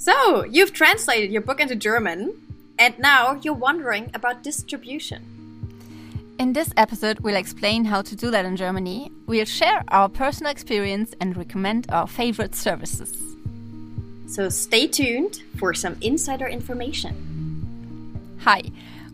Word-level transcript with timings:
So, 0.00 0.44
you've 0.44 0.72
translated 0.72 1.32
your 1.32 1.42
book 1.42 1.58
into 1.58 1.74
German, 1.74 2.32
and 2.78 2.96
now 3.00 3.40
you're 3.42 3.52
wondering 3.52 4.12
about 4.14 4.44
distribution. 4.44 5.24
In 6.38 6.52
this 6.52 6.70
episode, 6.76 7.18
we'll 7.18 7.34
explain 7.34 7.84
how 7.84 8.02
to 8.02 8.14
do 8.14 8.30
that 8.30 8.44
in 8.44 8.54
Germany. 8.54 9.10
We'll 9.26 9.44
share 9.44 9.82
our 9.88 10.08
personal 10.08 10.52
experience 10.52 11.14
and 11.20 11.36
recommend 11.36 11.86
our 11.90 12.06
favorite 12.06 12.54
services. 12.54 13.20
So, 14.28 14.48
stay 14.50 14.86
tuned 14.86 15.42
for 15.58 15.74
some 15.74 15.96
insider 16.00 16.46
information. 16.46 18.36
Hi, 18.42 18.62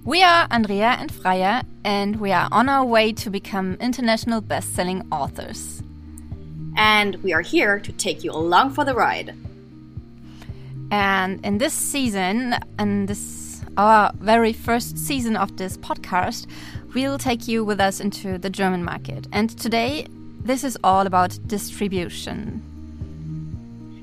we 0.05 0.23
are 0.23 0.47
Andrea 0.51 0.99
and 1.01 1.11
Freya, 1.11 1.65
and 1.83 2.17
we 2.17 2.31
are 2.31 2.49
on 2.53 2.69
our 2.69 2.85
way 2.85 3.11
to 3.15 3.31
become 3.31 3.79
international 3.81 4.43
best 4.43 4.75
selling 4.75 5.09
authors. 5.11 5.83
And 6.77 7.17
we 7.23 7.33
are 7.33 7.41
here 7.41 7.81
to 7.81 7.93
take 7.93 8.23
you 8.23 8.33
along 8.33 8.75
for 8.75 8.85
the 8.85 8.95
ride. 8.95 9.35
And 10.91 11.45
in 11.45 11.59
this 11.59 11.75
season, 11.75 12.55
and 12.79 13.09
this 13.09 13.45
our 13.77 14.13
very 14.21 14.53
first 14.53 14.99
season 14.99 15.37
of 15.37 15.57
this 15.57 15.77
podcast, 15.79 16.47
we'll 16.95 17.19
take 17.19 17.49
you 17.49 17.65
with 17.65 17.81
us 17.81 18.01
into 18.01 18.39
the 18.39 18.51
German 18.51 18.85
market. 18.85 19.27
And 19.33 19.51
today, 19.59 20.07
this 20.45 20.63
is 20.65 20.79
all 20.85 21.07
about 21.07 21.39
distribution. 21.47 22.63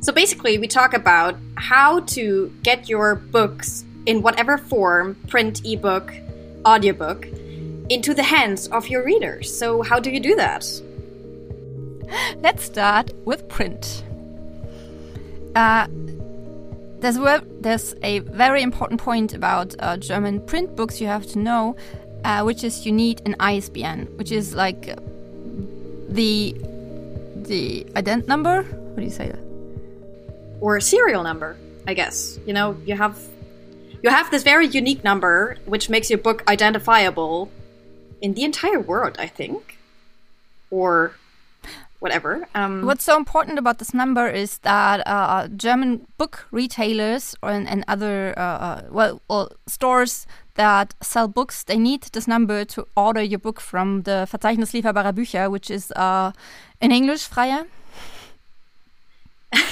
So 0.01 0.11
basically, 0.11 0.57
we 0.57 0.67
talk 0.67 0.93
about 0.93 1.37
how 1.55 2.01
to 2.01 2.51
get 2.63 2.89
your 2.89 3.15
books 3.15 3.85
in 4.05 4.21
whatever 4.23 4.57
form 4.57 5.15
print, 5.27 5.61
ebook, 5.63 6.13
audiobook 6.65 7.27
into 7.89 8.13
the 8.13 8.23
hands 8.23 8.67
of 8.69 8.87
your 8.87 9.03
readers. 9.03 9.55
So, 9.55 9.83
how 9.83 9.99
do 9.99 10.09
you 10.09 10.19
do 10.19 10.35
that? 10.35 10.65
Let's 12.37 12.63
start 12.63 13.11
with 13.25 13.47
print. 13.47 14.03
Uh, 15.55 15.87
there's, 17.01 17.17
there's 17.59 17.95
a 18.03 18.19
very 18.19 18.61
important 18.61 19.01
point 19.01 19.33
about 19.33 19.75
uh, 19.79 19.97
German 19.97 20.39
print 20.45 20.75
books 20.75 21.01
you 21.01 21.07
have 21.07 21.25
to 21.27 21.39
know, 21.39 21.75
uh, 22.23 22.43
which 22.43 22.63
is 22.63 22.85
you 22.85 22.91
need 22.91 23.21
an 23.25 23.35
ISBN, 23.39 24.05
which 24.17 24.31
is 24.31 24.53
like 24.53 24.95
the 26.09 26.55
the 27.47 27.83
ident 27.95 28.27
number. 28.27 28.63
What 28.63 28.97
do 28.97 29.03
you 29.03 29.09
say? 29.09 29.33
Or 30.61 30.77
a 30.77 30.81
serial 30.81 31.23
number, 31.23 31.57
I 31.87 31.93
guess. 31.95 32.39
You 32.45 32.53
know, 32.53 32.77
you 32.85 32.95
have 32.95 33.19
you 34.03 34.09
have 34.09 34.29
this 34.29 34.43
very 34.43 34.67
unique 34.67 35.03
number, 35.03 35.57
which 35.65 35.89
makes 35.89 36.09
your 36.09 36.19
book 36.19 36.43
identifiable 36.47 37.51
in 38.21 38.35
the 38.35 38.43
entire 38.43 38.79
world. 38.79 39.15
I 39.17 39.27
think, 39.27 39.77
or 40.69 41.15
whatever. 42.01 42.47
Um, 42.55 42.81
What's 42.81 43.03
so 43.05 43.15
important 43.15 43.59
about 43.59 43.77
this 43.77 43.93
number 43.93 44.27
is 44.27 44.57
that 44.59 45.05
uh, 45.05 45.47
German 45.55 46.07
book 46.17 46.47
retailers 46.51 47.35
and, 47.43 47.69
and 47.69 47.85
other 47.87 48.33
uh, 48.35 48.41
uh, 48.41 48.81
well, 48.89 49.21
well, 49.29 49.51
stores 49.67 50.25
that 50.55 50.95
sell 51.01 51.27
books 51.27 51.63
they 51.63 51.77
need 51.77 52.01
this 52.11 52.27
number 52.27 52.65
to 52.65 52.87
order 52.97 53.21
your 53.21 53.39
book 53.39 53.61
from 53.61 54.01
the 54.01 54.27
Verzeichnis 54.29 54.73
lieferbarer 54.73 55.13
Bücher, 55.13 55.49
which 55.49 55.69
is 55.69 55.91
uh, 55.91 56.31
in 56.81 56.91
English, 56.91 57.27
Freya. 57.27 57.67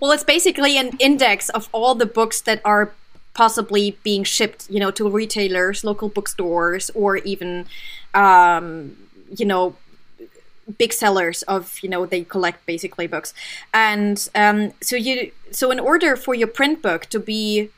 well, 0.00 0.12
it's 0.12 0.24
basically 0.24 0.76
an 0.76 0.90
index 0.98 1.48
of 1.48 1.68
all 1.72 1.94
the 1.94 2.06
books 2.06 2.42
that 2.42 2.60
are 2.64 2.92
possibly 3.32 3.96
being 4.02 4.24
shipped, 4.24 4.68
you 4.68 4.78
know, 4.80 4.90
to 4.90 5.08
retailers, 5.08 5.82
local 5.82 6.10
bookstores, 6.10 6.90
or 6.94 7.16
even, 7.18 7.64
um, 8.12 8.96
you 9.34 9.46
know, 9.46 9.76
big 10.78 10.92
sellers 10.92 11.42
of 11.42 11.78
you 11.82 11.88
know 11.88 12.06
they 12.06 12.24
collect 12.24 12.64
basically 12.66 13.06
books. 13.06 13.34
And 13.72 14.28
um, 14.34 14.72
so 14.80 14.96
you 14.96 15.32
so 15.50 15.70
in 15.70 15.80
order 15.80 16.16
for 16.16 16.34
your 16.34 16.48
print 16.48 16.82
book 16.82 17.06
to 17.06 17.18
be 17.18 17.70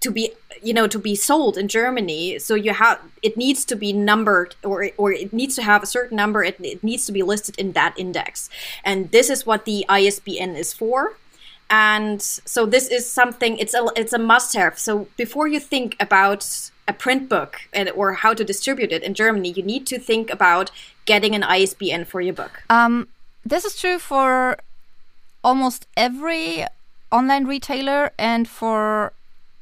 to 0.00 0.10
be 0.10 0.32
you 0.62 0.74
know 0.74 0.86
to 0.86 0.98
be 0.98 1.14
sold 1.14 1.56
in 1.56 1.66
Germany 1.66 2.38
so 2.38 2.54
you 2.54 2.72
have 2.72 3.00
it 3.22 3.36
needs 3.36 3.64
to 3.64 3.74
be 3.74 3.92
numbered 3.92 4.54
or 4.62 4.90
or 4.96 5.12
it 5.12 5.32
needs 5.32 5.54
to 5.56 5.62
have 5.62 5.82
a 5.82 5.86
certain 5.86 6.16
number 6.16 6.44
it, 6.44 6.56
it 6.60 6.84
needs 6.84 7.06
to 7.06 7.12
be 7.12 7.22
listed 7.22 7.58
in 7.58 7.72
that 7.72 7.94
index. 7.98 8.50
And 8.84 9.10
this 9.10 9.30
is 9.30 9.46
what 9.46 9.64
the 9.64 9.84
ISBN 9.88 10.56
is 10.56 10.72
for 10.72 11.16
and 11.74 12.22
so 12.22 12.60
this 12.74 12.86
is 12.96 13.02
something 13.20 13.58
it's 13.58 13.74
a 13.74 13.82
it's 13.96 14.12
a 14.12 14.18
must 14.32 14.50
have 14.54 14.78
so 14.78 14.92
before 15.16 15.46
you 15.48 15.58
think 15.58 15.96
about 15.98 16.70
a 16.86 16.92
print 16.92 17.28
book 17.28 17.52
and, 17.72 17.88
or 17.90 18.12
how 18.12 18.34
to 18.34 18.44
distribute 18.44 18.92
it 18.92 19.02
in 19.02 19.14
Germany, 19.14 19.50
you 19.50 19.62
need 19.62 19.86
to 19.86 19.98
think 19.98 20.30
about 20.30 20.70
getting 21.06 21.34
an 21.34 21.42
ISBN 21.42 22.04
for 22.04 22.20
your 22.20 22.34
book. 22.34 22.62
Um, 22.68 23.08
this 23.44 23.64
is 23.64 23.76
true 23.76 23.98
for 23.98 24.58
almost 25.42 25.86
every 25.96 26.66
online 27.10 27.46
retailer 27.46 28.12
and 28.18 28.48
for 28.48 29.12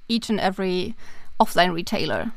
each 0.08 0.30
and 0.30 0.40
every 0.40 0.94
offline 1.40 1.74
retailer. 1.74 2.32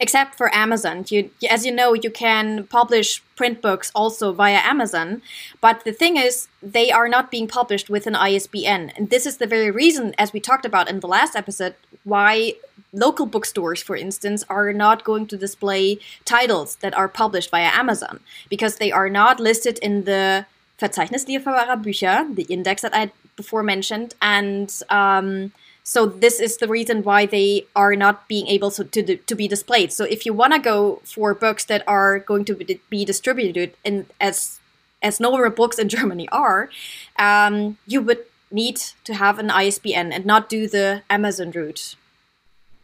Except 0.00 0.36
for 0.36 0.54
Amazon, 0.54 1.04
you, 1.08 1.30
as 1.48 1.64
you 1.66 1.72
know, 1.72 1.94
you 1.94 2.10
can 2.10 2.64
publish 2.66 3.22
print 3.36 3.62
books 3.62 3.90
also 3.94 4.32
via 4.32 4.58
Amazon. 4.58 5.22
But 5.60 5.84
the 5.84 5.92
thing 5.92 6.16
is, 6.16 6.48
they 6.62 6.90
are 6.90 7.08
not 7.08 7.30
being 7.30 7.48
published 7.48 7.90
with 7.90 8.06
an 8.06 8.14
ISBN, 8.14 8.92
and 8.96 9.10
this 9.10 9.26
is 9.26 9.38
the 9.38 9.46
very 9.46 9.70
reason, 9.70 10.14
as 10.18 10.32
we 10.32 10.40
talked 10.40 10.64
about 10.64 10.88
in 10.88 11.00
the 11.00 11.08
last 11.08 11.36
episode, 11.36 11.74
why 12.04 12.54
local 12.92 13.26
bookstores, 13.26 13.82
for 13.82 13.96
instance, 13.96 14.44
are 14.48 14.72
not 14.72 15.04
going 15.04 15.26
to 15.26 15.36
display 15.36 15.98
titles 16.24 16.76
that 16.76 16.94
are 16.94 17.08
published 17.08 17.50
via 17.50 17.70
Amazon. 17.72 18.20
Because 18.48 18.76
they 18.76 18.92
are 18.92 19.08
not 19.08 19.40
listed 19.40 19.78
in 19.78 20.04
the 20.04 20.46
Verzeichnis 20.78 21.26
lieferbarer 21.26 21.82
Bücher, 21.82 22.34
the 22.34 22.42
index 22.44 22.82
that 22.82 22.94
I 22.94 23.12
before 23.36 23.62
mentioned, 23.62 24.14
and 24.20 24.70
um, 24.90 25.52
so 25.84 26.06
this 26.06 26.38
is 26.38 26.58
the 26.58 26.68
reason 26.68 27.02
why 27.02 27.26
they 27.26 27.66
are 27.74 27.96
not 27.96 28.28
being 28.28 28.46
able 28.46 28.70
to 28.72 28.84
to, 28.84 29.16
to 29.16 29.34
be 29.34 29.48
displayed. 29.48 29.92
So 29.92 30.04
if 30.04 30.24
you 30.24 30.32
want 30.32 30.52
to 30.54 30.58
go 30.58 31.02
for 31.04 31.34
books 31.34 31.64
that 31.66 31.82
are 31.86 32.20
going 32.20 32.44
to 32.46 32.54
be, 32.88 33.04
distributed 33.04 33.74
in 33.84 34.06
as 34.20 34.60
as 35.02 35.18
normal 35.18 35.50
books 35.50 35.78
in 35.78 35.88
Germany 35.96 36.28
are, 36.30 36.70
um, 37.18 37.78
you 37.86 38.00
would 38.00 38.24
need 38.50 38.76
to 39.04 39.14
have 39.14 39.38
an 39.38 39.50
ISBN 39.50 40.12
and 40.12 40.24
not 40.24 40.48
do 40.48 40.68
the 40.68 41.02
Amazon 41.10 41.50
route. 41.50 41.96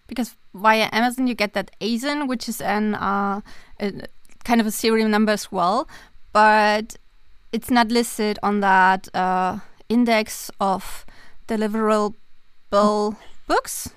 Because 0.09 0.35
via 0.55 0.89
Amazon 0.91 1.27
you 1.27 1.35
get 1.35 1.53
that 1.53 1.71
ASIN, 1.81 2.27
which 2.27 2.49
is 2.49 2.61
an 2.61 2.95
uh, 2.95 3.43
a, 3.81 3.93
kind 4.45 4.61
of 4.61 4.67
a 4.67 4.73
serial 4.73 5.09
number 5.09 5.33
as 5.33 5.53
well, 5.53 5.87
but 6.33 6.97
it's 7.53 7.71
not 7.71 7.89
listed 7.89 8.39
on 8.43 8.61
that 8.61 9.09
uh, 9.15 9.59
index 9.89 10.51
of 10.61 11.07
deliverable 11.47 12.15
books. 12.71 13.91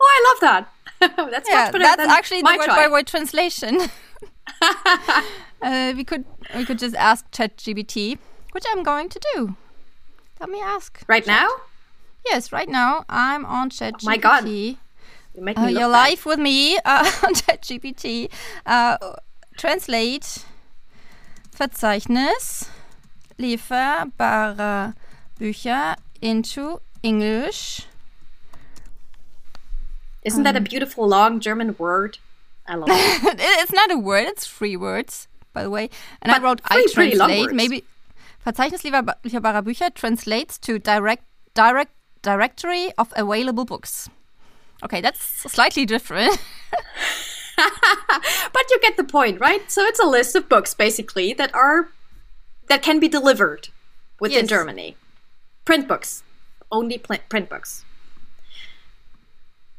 I 0.00 0.18
love 0.28 0.40
that. 0.40 0.72
that's 1.30 1.48
yeah, 1.48 1.70
that's 1.70 2.02
actually 2.02 2.42
the 2.42 2.56
word 2.58 2.68
by 2.68 2.88
word 2.88 3.06
translation. 3.06 3.80
uh, 5.62 5.92
we 5.96 6.04
could 6.04 6.24
we 6.56 6.64
could 6.64 6.78
just 6.78 6.96
ask 6.96 7.30
ChatGPT, 7.30 8.18
which 8.52 8.64
I'm 8.72 8.82
going 8.82 9.08
to 9.08 9.20
do. 9.34 9.56
Let 10.40 10.50
me 10.50 10.60
ask. 10.60 11.02
Right 11.06 11.24
Chat. 11.24 11.40
now? 11.40 11.48
Yes, 12.26 12.52
right 12.52 12.68
now. 12.68 13.04
I'm 13.08 13.44
on 13.46 13.70
ChatGPT. 13.70 14.02
Oh 14.02 14.06
my 14.06 14.16
god. 14.16 14.48
You 14.48 14.76
make 15.36 15.58
uh, 15.58 15.66
me 15.66 15.72
you're 15.72 15.88
live 15.88 16.26
with 16.26 16.38
me 16.38 16.78
uh, 16.78 17.10
on 17.26 17.34
ChatGPT. 17.34 18.30
Uh, 18.66 18.96
translate 19.56 20.44
Verzeichnis 21.56 22.68
lieferbare 23.38 24.94
Bücher 25.38 25.96
into 26.20 26.80
English. 27.02 27.86
Isn't 30.24 30.40
um, 30.40 30.44
that 30.44 30.54
a 30.54 30.58
um, 30.58 30.64
beautiful 30.64 31.08
long 31.08 31.40
German 31.40 31.74
word? 31.78 32.18
I 32.66 32.74
love 32.74 32.88
it. 32.90 33.38
it's 33.62 33.72
not 33.72 33.90
a 33.90 33.96
word, 33.96 34.26
it's 34.26 34.46
three 34.46 34.76
words, 34.76 35.28
by 35.52 35.62
the 35.62 35.70
way. 35.70 35.90
And 36.20 36.30
but 36.30 36.40
I 36.40 36.44
wrote 36.44 36.60
I 36.64 36.86
translate. 36.92 37.52
Maybe 37.52 37.84
Verzeichnis 38.44 38.82
lieferbarer 38.82 39.62
Bücher 39.62 39.92
translates 39.94 40.58
to 40.58 40.78
direct 40.78 41.24
direct 41.54 41.92
directory 42.22 42.92
of 42.98 43.12
available 43.16 43.64
books. 43.64 44.10
Okay, 44.82 45.00
that's 45.00 45.20
slightly 45.50 45.86
different. 45.86 46.38
but 47.56 48.70
you 48.70 48.78
get 48.80 48.96
the 48.96 49.04
point, 49.04 49.40
right? 49.40 49.70
So 49.70 49.82
it's 49.84 50.00
a 50.00 50.06
list 50.06 50.36
of 50.36 50.48
books 50.48 50.74
basically 50.74 51.32
that 51.34 51.54
are 51.54 51.88
that 52.68 52.82
can 52.82 53.00
be 53.00 53.08
delivered 53.08 53.68
within 54.20 54.44
yes. 54.44 54.48
Germany. 54.48 54.96
Print 55.64 55.88
books. 55.88 56.22
Only 56.70 56.98
print 56.98 57.48
books. 57.48 57.84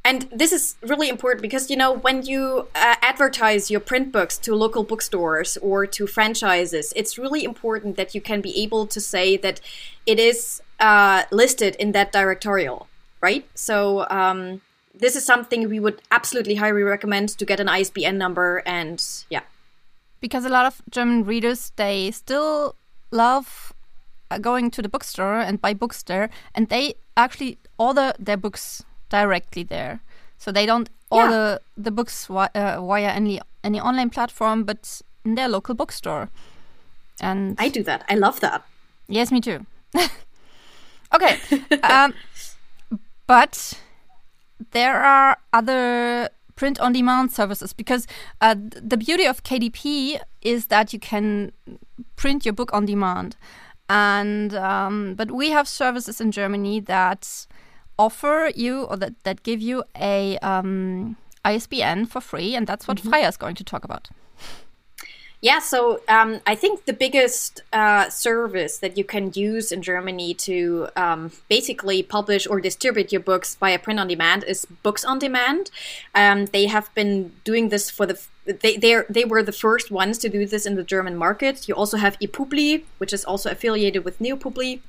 And 0.06 0.28
this 0.32 0.52
is 0.52 0.76
really 0.82 1.10
important 1.10 1.42
because, 1.42 1.70
you 1.70 1.76
know, 1.76 1.92
when 1.92 2.24
you 2.24 2.68
uh, 2.74 2.96
advertise 3.02 3.70
your 3.70 3.82
print 3.82 4.12
books 4.12 4.38
to 4.40 4.56
local 4.56 4.84
bookstores 4.84 5.58
or 5.58 5.86
to 5.86 6.08
franchises, 6.08 6.94
it's 6.96 7.18
really 7.18 7.44
important 7.44 7.98
that 7.98 8.16
you 8.16 8.22
can 8.22 8.42
be 8.42 8.60
able 8.64 8.88
to 8.88 9.00
say 9.00 9.38
that 9.38 9.60
it 10.06 10.20
is 10.20 10.64
uh, 10.80 11.24
listed 11.32 11.76
in 11.76 11.92
that 11.92 12.12
directorial, 12.12 12.88
right? 13.22 13.48
So 13.56 14.08
um, 14.10 14.62
this 14.96 15.16
is 15.16 15.26
something 15.26 15.68
we 15.70 15.80
would 15.80 16.02
absolutely 16.12 16.56
highly 16.56 16.84
recommend 16.84 17.30
to 17.38 17.46
get 17.46 17.60
an 17.60 17.68
ISBN 17.68 18.18
number 18.18 18.64
and 18.66 19.04
yeah. 19.30 19.42
Because 20.22 20.44
a 20.44 20.50
lot 20.50 20.66
of 20.66 20.82
German 20.90 21.24
readers, 21.24 21.72
they 21.76 22.12
still 22.12 22.76
love 23.12 23.74
going 24.38 24.70
to 24.72 24.82
the 24.82 24.90
bookstore 24.90 25.40
and 25.40 25.62
buy 25.62 25.74
books 25.74 26.04
there, 26.04 26.30
and 26.54 26.70
they 26.70 26.96
actually 27.18 27.58
order 27.78 28.14
their 28.20 28.38
books 28.38 28.84
directly 29.10 29.64
there. 29.64 30.02
So 30.38 30.52
they 30.52 30.66
don't 30.66 30.90
order 31.10 31.60
yeah. 31.60 31.84
the 31.84 31.92
books 31.92 32.28
wi- 32.28 32.52
uh, 32.54 32.82
via 32.82 33.10
any 33.10 33.42
any 33.64 33.80
online 33.80 34.10
platform, 34.10 34.64
but 34.64 35.02
in 35.26 35.36
their 35.36 35.50
local 35.50 35.76
bookstore. 35.76 36.30
And 37.22 37.56
I 37.60 37.70
do 37.70 37.84
that. 37.84 38.06
I 38.08 38.16
love 38.16 38.40
that. 38.40 38.64
Yes, 39.08 39.32
me 39.32 39.42
too. 39.42 39.66
okay, 41.14 41.40
um, 41.84 42.14
but 43.28 43.74
there 44.72 45.02
are 45.02 45.38
other 45.52 46.30
print 46.56 46.80
on 46.80 46.94
demand 46.94 47.32
services 47.32 47.74
because 47.74 48.06
uh, 48.42 48.56
the 48.60 48.98
beauty 48.98 49.26
of 49.26 49.44
KDP 49.44 50.20
is 50.42 50.68
that 50.68 50.94
you 50.94 51.00
can 51.00 51.52
print 52.16 52.46
your 52.46 52.54
book 52.54 52.72
on 52.74 52.86
demand. 52.86 53.36
And 53.90 54.54
um, 54.54 55.16
but 55.16 55.32
we 55.32 55.50
have 55.50 55.68
services 55.68 56.22
in 56.22 56.32
Germany 56.32 56.80
that 56.82 57.48
offer 57.98 58.52
you 58.56 58.84
or 58.84 58.98
that, 58.98 59.24
that 59.24 59.44
give 59.44 59.62
you 59.62 59.84
a 60.00 60.38
um, 60.40 61.18
ISBN 61.44 62.06
for 62.06 62.22
free, 62.22 62.56
and 62.56 62.68
that's 62.68 62.88
what 62.88 62.98
mm 62.98 63.04
-hmm. 63.04 63.10
Freya 63.10 63.28
is 63.28 63.38
going 63.38 63.58
to 63.58 63.64
talk 63.64 63.84
about. 63.84 64.10
Yeah, 65.42 65.60
so 65.60 66.02
um, 66.10 66.42
I 66.46 66.56
think 66.56 66.84
the 66.84 66.94
biggest 66.94 67.62
uh, 67.72 68.10
service 68.10 68.80
that 68.80 68.98
you 68.98 69.06
can 69.06 69.32
use 69.34 69.72
in 69.72 69.82
Germany 69.82 70.34
to 70.34 70.90
um, 70.98 71.32
basically 71.48 72.04
publish 72.04 72.46
or 72.46 72.60
distribute 72.60 73.14
your 73.14 73.22
books 73.22 73.56
via 73.56 73.80
print 73.80 74.02
on 74.02 74.08
demand 74.08 74.44
is 74.44 74.66
Books 74.84 75.06
on 75.06 75.18
Demand. 75.18 75.72
Um, 76.14 76.48
they 76.48 76.68
have 76.68 76.94
been 76.94 77.32
doing 77.46 77.70
this 77.70 77.90
for 77.90 78.06
the 78.06 78.20
they 78.54 79.04
they 79.10 79.26
were 79.26 79.44
the 79.44 79.52
first 79.52 79.92
ones 79.92 80.18
to 80.20 80.30
do 80.30 80.46
this 80.46 80.66
in 80.66 80.76
the 80.76 80.84
German 80.84 81.16
market. 81.16 81.68
You 81.68 81.76
also 81.76 81.98
have 81.98 82.18
ePubli, 82.20 82.84
which 82.98 83.14
is 83.14 83.24
also 83.26 83.52
affiliated 83.52 84.04
with 84.06 84.20
Neopubli. 84.20 84.80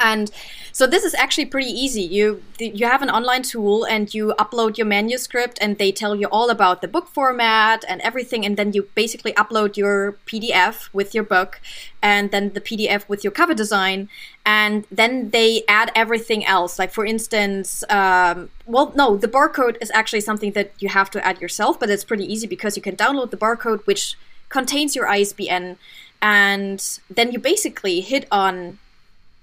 And 0.00 0.30
so 0.72 0.86
this 0.86 1.02
is 1.02 1.14
actually 1.14 1.46
pretty 1.46 1.70
easy. 1.70 2.02
You 2.02 2.42
you 2.60 2.86
have 2.86 3.02
an 3.02 3.10
online 3.10 3.42
tool 3.42 3.84
and 3.84 4.12
you 4.14 4.32
upload 4.38 4.78
your 4.78 4.86
manuscript 4.86 5.58
and 5.60 5.76
they 5.76 5.90
tell 5.90 6.14
you 6.14 6.28
all 6.28 6.50
about 6.50 6.82
the 6.82 6.88
book 6.88 7.08
format 7.08 7.84
and 7.88 8.00
everything 8.02 8.46
and 8.46 8.56
then 8.56 8.72
you 8.72 8.88
basically 8.94 9.32
upload 9.32 9.76
your 9.76 10.16
PDF 10.26 10.88
with 10.92 11.14
your 11.14 11.24
book 11.24 11.60
and 12.00 12.30
then 12.30 12.52
the 12.52 12.60
PDF 12.60 13.08
with 13.08 13.24
your 13.24 13.32
cover 13.32 13.54
design 13.54 14.08
and 14.46 14.86
then 14.90 15.30
they 15.30 15.64
add 15.66 15.90
everything 15.96 16.44
else. 16.46 16.78
Like 16.78 16.92
for 16.92 17.04
instance, 17.04 17.82
um, 17.90 18.50
well, 18.66 18.92
no, 18.94 19.16
the 19.16 19.28
barcode 19.28 19.78
is 19.80 19.90
actually 19.92 20.20
something 20.20 20.52
that 20.52 20.72
you 20.78 20.90
have 20.90 21.10
to 21.10 21.26
add 21.26 21.40
yourself, 21.40 21.80
but 21.80 21.90
it's 21.90 22.04
pretty 22.04 22.30
easy 22.32 22.46
because 22.46 22.76
you 22.76 22.82
can 22.82 22.94
download 22.94 23.30
the 23.30 23.36
barcode 23.36 23.84
which 23.84 24.16
contains 24.48 24.94
your 24.94 25.08
ISBN 25.08 25.76
and 26.22 27.00
then 27.10 27.32
you 27.32 27.38
basically 27.38 28.00
hit 28.00 28.26
on 28.30 28.78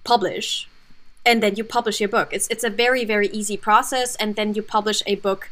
publish 0.05 0.69
and 1.25 1.41
then 1.41 1.55
you 1.55 1.63
publish 1.63 1.99
your 1.99 2.09
book. 2.09 2.29
It's 2.31 2.47
it's 2.47 2.63
a 2.63 2.69
very 2.69 3.03
very 3.03 3.27
easy 3.27 3.57
process 3.57 4.15
and 4.15 4.35
then 4.35 4.53
you 4.53 4.61
publish 4.61 5.03
a 5.05 5.15
book 5.15 5.49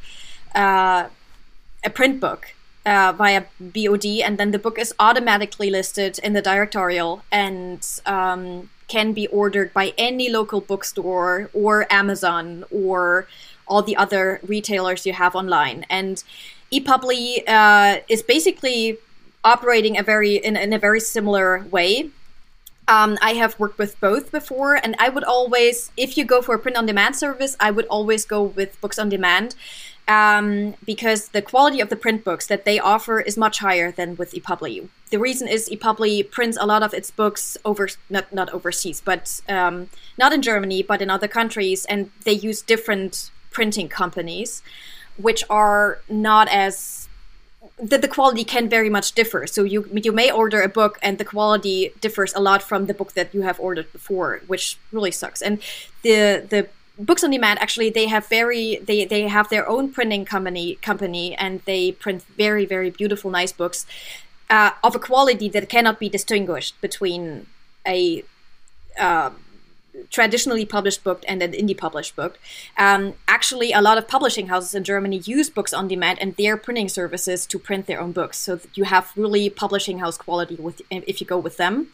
uh, 0.56 1.08
a 1.84 1.90
print 1.90 2.20
book 2.20 2.54
uh, 2.86 3.14
via 3.18 3.46
BOD 3.60 4.06
and 4.24 4.38
then 4.38 4.52
the 4.52 4.60
book 4.60 4.78
is 4.78 4.94
automatically 5.00 5.70
listed 5.70 6.20
in 6.20 6.34
the 6.34 6.42
directorial 6.42 7.24
and 7.32 7.86
um, 8.06 8.70
can 8.88 9.14
be 9.14 9.28
ordered 9.28 9.74
by 9.74 9.94
any 9.98 10.30
local 10.30 10.62
bookstore 10.62 11.50
or 11.54 11.92
Amazon 11.92 12.64
or 12.72 13.28
all 13.68 13.82
the 13.82 13.96
other 13.96 14.40
retailers 14.46 15.06
you 15.06 15.14
have 15.14 15.36
online. 15.36 15.86
And 15.90 16.24
ePubli 16.72 17.48
uh, 17.48 18.02
is 18.10 18.22
basically 18.22 18.98
operating 19.44 19.98
a 19.98 20.04
very 20.04 20.36
in, 20.36 20.56
in 20.56 20.74
a 20.74 20.80
very 20.80 21.00
similar 21.00 21.66
way 21.72 22.10
um, 22.88 23.18
I 23.22 23.34
have 23.34 23.60
worked 23.60 23.78
with 23.78 24.00
both 24.00 24.32
before, 24.32 24.76
and 24.76 24.96
I 25.00 25.10
would 25.10 25.24
always, 25.24 25.92
if 25.96 26.18
you 26.18 26.26
go 26.26 26.42
for 26.42 26.56
a 26.56 26.60
print 26.60 26.78
on 26.78 26.86
demand 26.86 27.16
service, 27.16 27.56
I 27.60 27.72
would 27.72 27.86
always 27.88 28.26
go 28.26 28.44
with 28.44 28.80
books 28.82 29.00
on 29.00 29.10
demand 29.10 29.56
um, 30.08 30.76
because 30.86 31.30
the 31.30 31.42
quality 31.42 31.80
of 31.80 31.90
the 31.90 31.96
print 31.96 32.26
books 32.26 32.48
that 32.48 32.66
they 32.66 32.80
offer 32.80 33.22
is 33.22 33.38
much 33.38 33.60
higher 33.60 33.92
than 33.92 34.18
with 34.18 34.34
ePubli. 34.34 34.90
The 35.12 35.20
reason 35.20 35.48
is 35.48 35.70
ePubli 35.70 36.30
prints 36.30 36.58
a 36.60 36.66
lot 36.66 36.84
of 36.84 36.94
its 36.94 37.10
books 37.10 37.58
over 37.64 37.88
not 38.10 38.34
not 38.34 38.54
overseas, 38.54 39.02
but 39.04 39.42
um, 39.48 39.90
not 40.18 40.34
in 40.34 40.42
Germany, 40.42 40.84
but 40.84 41.02
in 41.02 41.10
other 41.10 41.28
countries, 41.28 41.86
and 41.86 42.12
they 42.26 42.34
use 42.34 42.62
different 42.62 43.32
printing 43.52 43.88
companies, 43.88 44.62
which 45.18 45.44
are 45.50 46.00
not 46.10 46.50
as 46.50 47.03
that 47.78 48.02
the 48.02 48.08
quality 48.08 48.44
can 48.44 48.70
very 48.70 48.90
much 48.90 49.14
differ. 49.14 49.48
So 49.48 49.64
you 49.64 49.90
you 49.94 50.12
may 50.12 50.32
order 50.32 50.62
a 50.62 50.70
book 50.70 51.00
and 51.02 51.18
the 51.18 51.26
quality 51.26 51.94
differs 52.02 52.34
a 52.34 52.40
lot 52.40 52.62
from 52.62 52.86
the 52.86 52.94
book 52.94 53.14
that 53.14 53.34
you 53.34 53.42
have 53.42 53.60
ordered 53.60 53.92
before, 53.92 54.42
which 54.48 54.78
really 54.92 55.12
sucks. 55.12 55.42
And 55.42 55.60
the 56.04 56.46
the 56.48 56.70
books 56.98 57.24
on 57.24 57.32
demand 57.32 57.60
actually 57.60 57.90
they 57.90 58.08
have 58.08 58.28
very 58.28 58.78
they 58.78 59.06
they 59.06 59.28
have 59.28 59.50
their 59.50 59.68
own 59.68 59.92
printing 59.92 60.26
company 60.26 60.76
company 60.76 61.36
and 61.36 61.62
they 61.66 61.92
print 61.92 62.22
very 62.38 62.66
very 62.66 62.92
beautiful 62.92 63.32
nice 63.32 63.52
books 63.52 63.88
uh, 64.50 64.72
of 64.84 64.96
a 64.96 65.00
quality 65.00 65.50
that 65.50 65.68
cannot 65.70 66.00
be 66.00 66.08
distinguished 66.08 66.80
between 66.82 67.48
a 67.88 68.24
uh, 69.00 69.32
traditionally 70.10 70.66
published 70.66 71.04
book 71.04 71.24
and 71.28 71.42
an 71.42 71.52
indie 71.52 71.78
published 71.78 72.16
book. 72.16 72.40
Um, 72.78 73.14
actually, 73.28 73.72
a 73.72 73.82
lot 73.82 73.98
of 73.98 74.08
publishing 74.08 74.48
houses 74.48 74.74
in 74.76 74.84
Germany 74.84 75.18
use 75.18 75.50
books 75.50 75.74
on 75.74 75.88
demand 75.88 76.20
and 76.22 76.36
their 76.36 76.58
printing 76.58 76.90
services 76.90 77.46
to 77.48 77.60
print 77.60 77.88
their 77.88 78.00
own 78.02 78.12
books. 78.12 78.38
So 78.38 78.60
you 78.76 78.86
have 78.86 79.12
really 79.16 79.50
publishing 79.50 80.00
house 80.00 80.18
quality 80.18 80.56
with 80.56 80.82
if 80.90 81.22
you 81.22 81.28
go 81.28 81.38
with 81.38 81.58
them, 81.58 81.88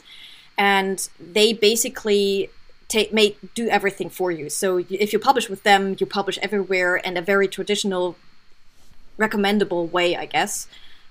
and 0.57 1.07
they 1.19 1.54
basically 1.54 2.50
take 2.88 3.13
make 3.13 3.38
do 3.54 3.69
everything 3.69 4.10
for 4.10 4.31
you. 4.31 4.50
So 4.50 4.78
if 4.90 5.13
you 5.13 5.19
publish 5.19 5.50
with 5.50 5.63
them, 5.63 5.95
you 6.00 6.06
publish 6.06 6.38
everywhere 6.42 6.98
in 6.98 7.18
a 7.18 7.22
very 7.22 7.48
traditional, 7.48 8.16
recommendable 9.18 9.88
way, 9.88 10.16
I 10.16 10.25
guess. 10.25 10.68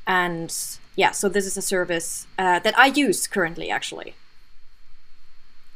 And 0.07 0.55
yeah, 0.97 1.13
so 1.13 1.29
this 1.29 1.47
is 1.47 1.57
a 1.57 1.63
service 1.63 2.27
uh, 2.39 2.59
that 2.61 2.77
I 2.77 2.87
use 2.87 3.27
currently, 3.27 3.71
actually. 3.71 4.15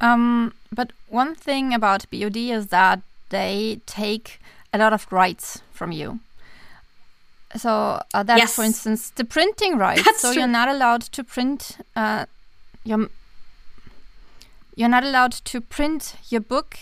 Um, 0.00 0.53
but 0.73 0.93
one 1.09 1.35
thing 1.35 1.75
about 1.75 2.07
BOD 2.11 2.37
is 2.37 2.69
that 2.69 3.01
they 3.29 3.81
take 3.87 4.41
a 4.73 4.79
lot 4.79 4.93
of 4.93 5.11
rights 5.13 5.61
from 5.73 5.93
you. 5.93 6.21
So 7.57 8.01
uh, 8.15 8.23
that's, 8.23 8.39
yes. 8.39 8.55
for 8.55 8.65
instance, 8.65 9.11
the 9.11 9.25
printing 9.25 9.77
rights. 9.77 10.05
That's 10.05 10.21
so 10.21 10.33
true. 10.33 10.41
you're 10.41 10.49
not 10.49 10.69
allowed 10.69 11.03
to 11.03 11.23
print 11.23 11.79
uh, 11.95 12.27
your. 12.85 13.09
You're 14.75 14.89
not 14.89 15.05
allowed 15.05 15.33
to 15.33 15.61
print 15.61 16.17
your 16.31 16.41
book 16.41 16.79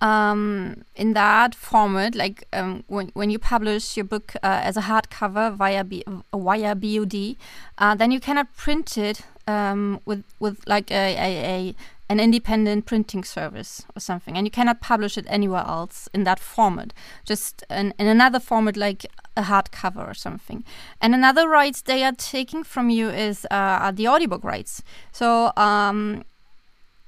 um, 0.00 0.84
in 0.94 1.12
that 1.14 1.56
format, 1.56 2.14
like 2.14 2.46
um, 2.52 2.84
when, 2.86 3.10
when 3.14 3.30
you 3.30 3.38
publish 3.38 3.96
your 3.96 4.04
book 4.04 4.34
uh, 4.44 4.60
as 4.62 4.76
a 4.76 4.82
hardcover 4.82 5.54
via 5.54 5.82
B, 5.82 6.04
via 6.32 6.74
BOD, 6.76 7.36
uh, 7.78 7.94
then 7.96 8.12
you 8.12 8.20
cannot 8.20 8.54
print 8.56 8.96
it 8.96 9.22
um, 9.46 10.00
with 10.04 10.24
with 10.38 10.66
like 10.66 10.90
a, 10.90 11.16
a, 11.16 11.44
a 11.44 11.74
an 12.10 12.18
independent 12.18 12.86
printing 12.86 13.22
service 13.22 13.84
or 13.94 14.00
something, 14.00 14.36
and 14.36 14.44
you 14.44 14.50
cannot 14.50 14.80
publish 14.80 15.16
it 15.16 15.24
anywhere 15.28 15.64
else 15.64 16.08
in 16.12 16.24
that 16.24 16.40
format, 16.40 16.92
just 17.24 17.64
in, 17.70 17.94
in 18.00 18.08
another 18.08 18.40
format 18.40 18.76
like 18.76 19.06
a 19.36 19.42
hardcover 19.42 20.10
or 20.10 20.12
something. 20.12 20.64
And 21.00 21.14
another 21.14 21.48
rights 21.48 21.82
they 21.82 22.02
are 22.02 22.12
taking 22.12 22.64
from 22.64 22.90
you 22.90 23.08
is 23.10 23.46
uh, 23.48 23.92
the 23.92 24.08
audiobook 24.08 24.42
rights. 24.42 24.82
So 25.12 25.52
um, 25.56 26.24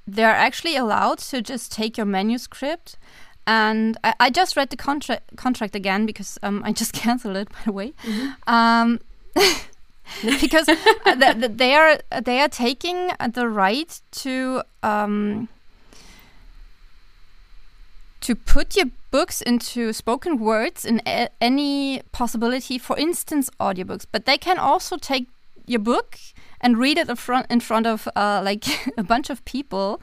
they're 0.06 0.30
actually 0.30 0.76
allowed 0.76 1.18
to 1.18 1.42
just 1.42 1.72
take 1.72 1.96
your 1.96 2.06
manuscript. 2.06 2.96
And 3.44 3.96
I, 4.04 4.14
I 4.20 4.30
just 4.30 4.56
read 4.56 4.70
the 4.70 4.76
contract 4.76 5.36
contract 5.36 5.74
again 5.74 6.06
because 6.06 6.38
um, 6.44 6.62
I 6.64 6.72
just 6.72 6.92
canceled 7.02 7.36
it, 7.36 7.50
by 7.50 7.58
the 7.64 7.72
way. 7.72 7.92
Mm-hmm. 8.04 8.54
Um, 8.54 9.00
because 10.40 10.66
the, 10.66 11.36
the, 11.38 11.48
they 11.48 11.74
are 11.74 11.98
they 12.22 12.40
are 12.40 12.48
taking 12.48 13.10
the 13.32 13.48
right 13.48 14.00
to 14.12 14.62
um, 14.82 15.48
to 18.20 18.34
put 18.34 18.76
your 18.76 18.86
books 19.10 19.42
into 19.42 19.92
spoken 19.92 20.38
words 20.38 20.84
in 20.84 21.00
a- 21.06 21.28
any 21.40 22.02
possibility, 22.12 22.78
for 22.78 22.96
instance, 22.98 23.50
audiobooks. 23.60 24.06
But 24.10 24.26
they 24.26 24.38
can 24.38 24.58
also 24.58 24.96
take 24.96 25.28
your 25.66 25.80
book 25.80 26.18
and 26.60 26.78
read 26.78 26.98
it 26.98 27.08
in 27.08 27.16
front 27.16 27.46
in 27.50 27.60
front 27.60 27.86
of 27.86 28.08
uh, 28.16 28.40
like 28.44 28.64
a 28.96 29.02
bunch 29.02 29.30
of 29.30 29.44
people 29.44 30.00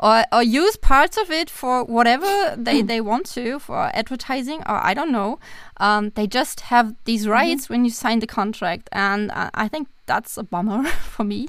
or, 0.00 0.24
or 0.32 0.42
use 0.42 0.76
parts 0.76 1.16
of 1.16 1.30
it 1.30 1.50
for 1.50 1.84
whatever 1.84 2.54
they, 2.56 2.82
they 2.82 3.00
want 3.00 3.26
to 3.26 3.58
for 3.58 3.90
advertising 3.94 4.62
or 4.66 4.84
I 4.84 4.94
don't 4.94 5.12
know. 5.12 5.38
Um, 5.78 6.10
they 6.10 6.26
just 6.26 6.60
have 6.62 6.94
these 7.04 7.22
mm-hmm. 7.22 7.32
rights 7.32 7.62
mm 7.62 7.66
-hmm. 7.66 7.70
when 7.70 7.84
you 7.84 7.90
sign 7.90 8.20
the 8.20 8.26
contract, 8.26 8.88
and 8.92 9.30
uh, 9.30 9.50
I 9.64 9.68
think 9.68 9.88
that's 10.06 10.38
a 10.38 10.42
bummer 10.42 10.84
for 11.14 11.24
me. 11.24 11.48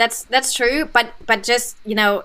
That's 0.00 0.24
that's 0.24 0.54
true, 0.54 0.88
but 0.92 1.06
but 1.26 1.46
just 1.46 1.76
you 1.84 1.94
know, 1.94 2.24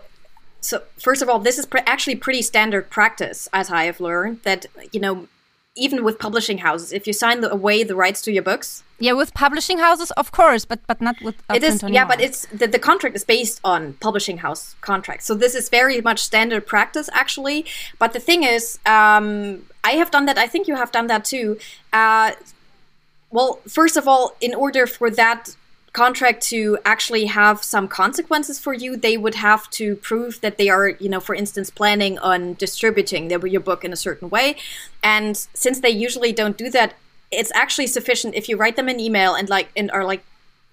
so 0.62 0.82
first 0.98 1.22
of 1.22 1.28
all, 1.30 1.40
this 1.40 1.58
is 1.58 1.66
pr 1.66 1.80
actually 1.86 2.16
pretty 2.16 2.42
standard 2.42 2.90
practice, 2.90 3.50
as 3.52 3.70
I 3.70 3.86
have 3.86 4.00
learned. 4.00 4.38
That 4.44 4.66
you 4.94 5.02
know, 5.02 5.28
even 5.76 6.04
with 6.04 6.18
publishing 6.20 6.60
houses, 6.60 6.94
if 6.94 7.06
you 7.06 7.14
sign 7.14 7.42
the, 7.42 7.52
away 7.52 7.84
the 7.84 7.96
rights 7.96 8.22
to 8.22 8.32
your 8.32 8.44
books. 8.44 8.84
Yeah, 8.98 9.12
with 9.12 9.34
publishing 9.34 9.80
houses, 9.80 10.12
of 10.12 10.32
course, 10.32 10.64
but 10.64 10.80
but 10.88 11.02
not 11.02 11.16
with. 11.22 11.36
It 11.54 11.64
is 11.64 11.84
yeah, 11.88 12.06
but 12.06 12.22
it's 12.22 12.46
the, 12.48 12.68
the 12.68 12.80
contract 12.80 13.16
is 13.16 13.26
based 13.26 13.60
on 13.64 13.94
publishing 13.94 14.38
house 14.38 14.76
contracts, 14.80 15.26
so 15.26 15.36
this 15.36 15.54
is 15.54 15.68
very 15.70 16.00
much 16.02 16.20
standard 16.20 16.66
practice 16.66 17.10
actually. 17.12 17.66
But 18.00 18.14
the 18.14 18.22
thing 18.22 18.44
is, 18.44 18.80
um, 18.86 19.64
I 19.84 19.92
have 19.92 20.12
done 20.12 20.26
that. 20.28 20.38
I 20.38 20.48
think 20.48 20.68
you 20.68 20.76
have 20.76 20.92
done 20.92 21.08
that 21.08 21.26
too. 21.26 21.58
Uh, 21.92 22.32
well, 23.32 23.60
first 23.68 23.98
of 23.98 24.08
all, 24.08 24.38
in 24.40 24.54
order 24.54 24.88
for 24.88 25.10
that 25.12 25.58
contract 25.96 26.44
to 26.44 26.78
actually 26.84 27.26
have 27.26 27.64
some 27.64 27.88
consequences 27.88 28.60
for 28.60 28.74
you, 28.74 28.98
they 28.98 29.18
would 29.18 29.36
have 29.36 29.70
to 29.72 29.96
prove 29.96 30.42
that 30.42 30.58
they 30.58 30.68
are, 30.70 30.90
you 30.90 31.10
know, 31.10 31.22
for 31.22 31.34
instance, 31.34 31.70
planning 31.70 32.20
on 32.20 32.56
distributing 32.56 33.30
their, 33.30 33.44
your 33.48 33.62
book 33.62 33.86
in 33.86 33.94
a 33.94 33.96
certain 33.96 34.30
way. 34.30 34.58
And 35.02 35.38
since 35.54 35.80
they 35.80 35.90
usually 35.90 36.34
don't 36.34 36.58
do 36.58 36.70
that, 36.72 36.94
it's 37.32 37.52
actually 37.56 37.88
sufficient 37.88 38.36
if 38.36 38.50
you 38.50 38.58
write 38.58 38.76
them 38.76 38.90
an 38.90 39.00
email 39.00 39.36
and 39.36 39.48
like 39.50 39.70
and 39.76 39.90
are 39.92 40.04
like, 40.04 40.24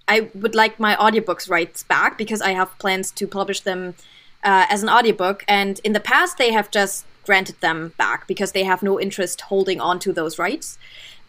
I 0.09 0.29
would 0.35 0.57
like 0.57 0.81
my 0.81 0.97
audiobooks 0.97 1.49
rights 1.49 1.85
back 1.85 2.19
because 2.19 2.43
I 2.43 2.51
have 2.51 2.77
plans 2.79 3.13
to 3.13 3.27
publish 3.27 3.61
them 3.61 3.95
uh, 4.43 4.67
as 4.69 4.83
an 4.83 4.89
audiobook. 4.89 5.45
And 5.47 5.81
in 5.85 5.93
the 5.93 6.01
past, 6.01 6.37
they 6.37 6.53
have 6.53 6.71
just 6.71 7.07
granted 7.25 7.61
them 7.61 7.93
back 7.97 8.27
because 8.27 8.51
they 8.53 8.65
have 8.65 8.83
no 8.83 9.01
interest 9.01 9.43
holding 9.43 9.81
on 9.81 10.01
to 10.01 10.13
those 10.13 10.39
rights. 10.39 10.79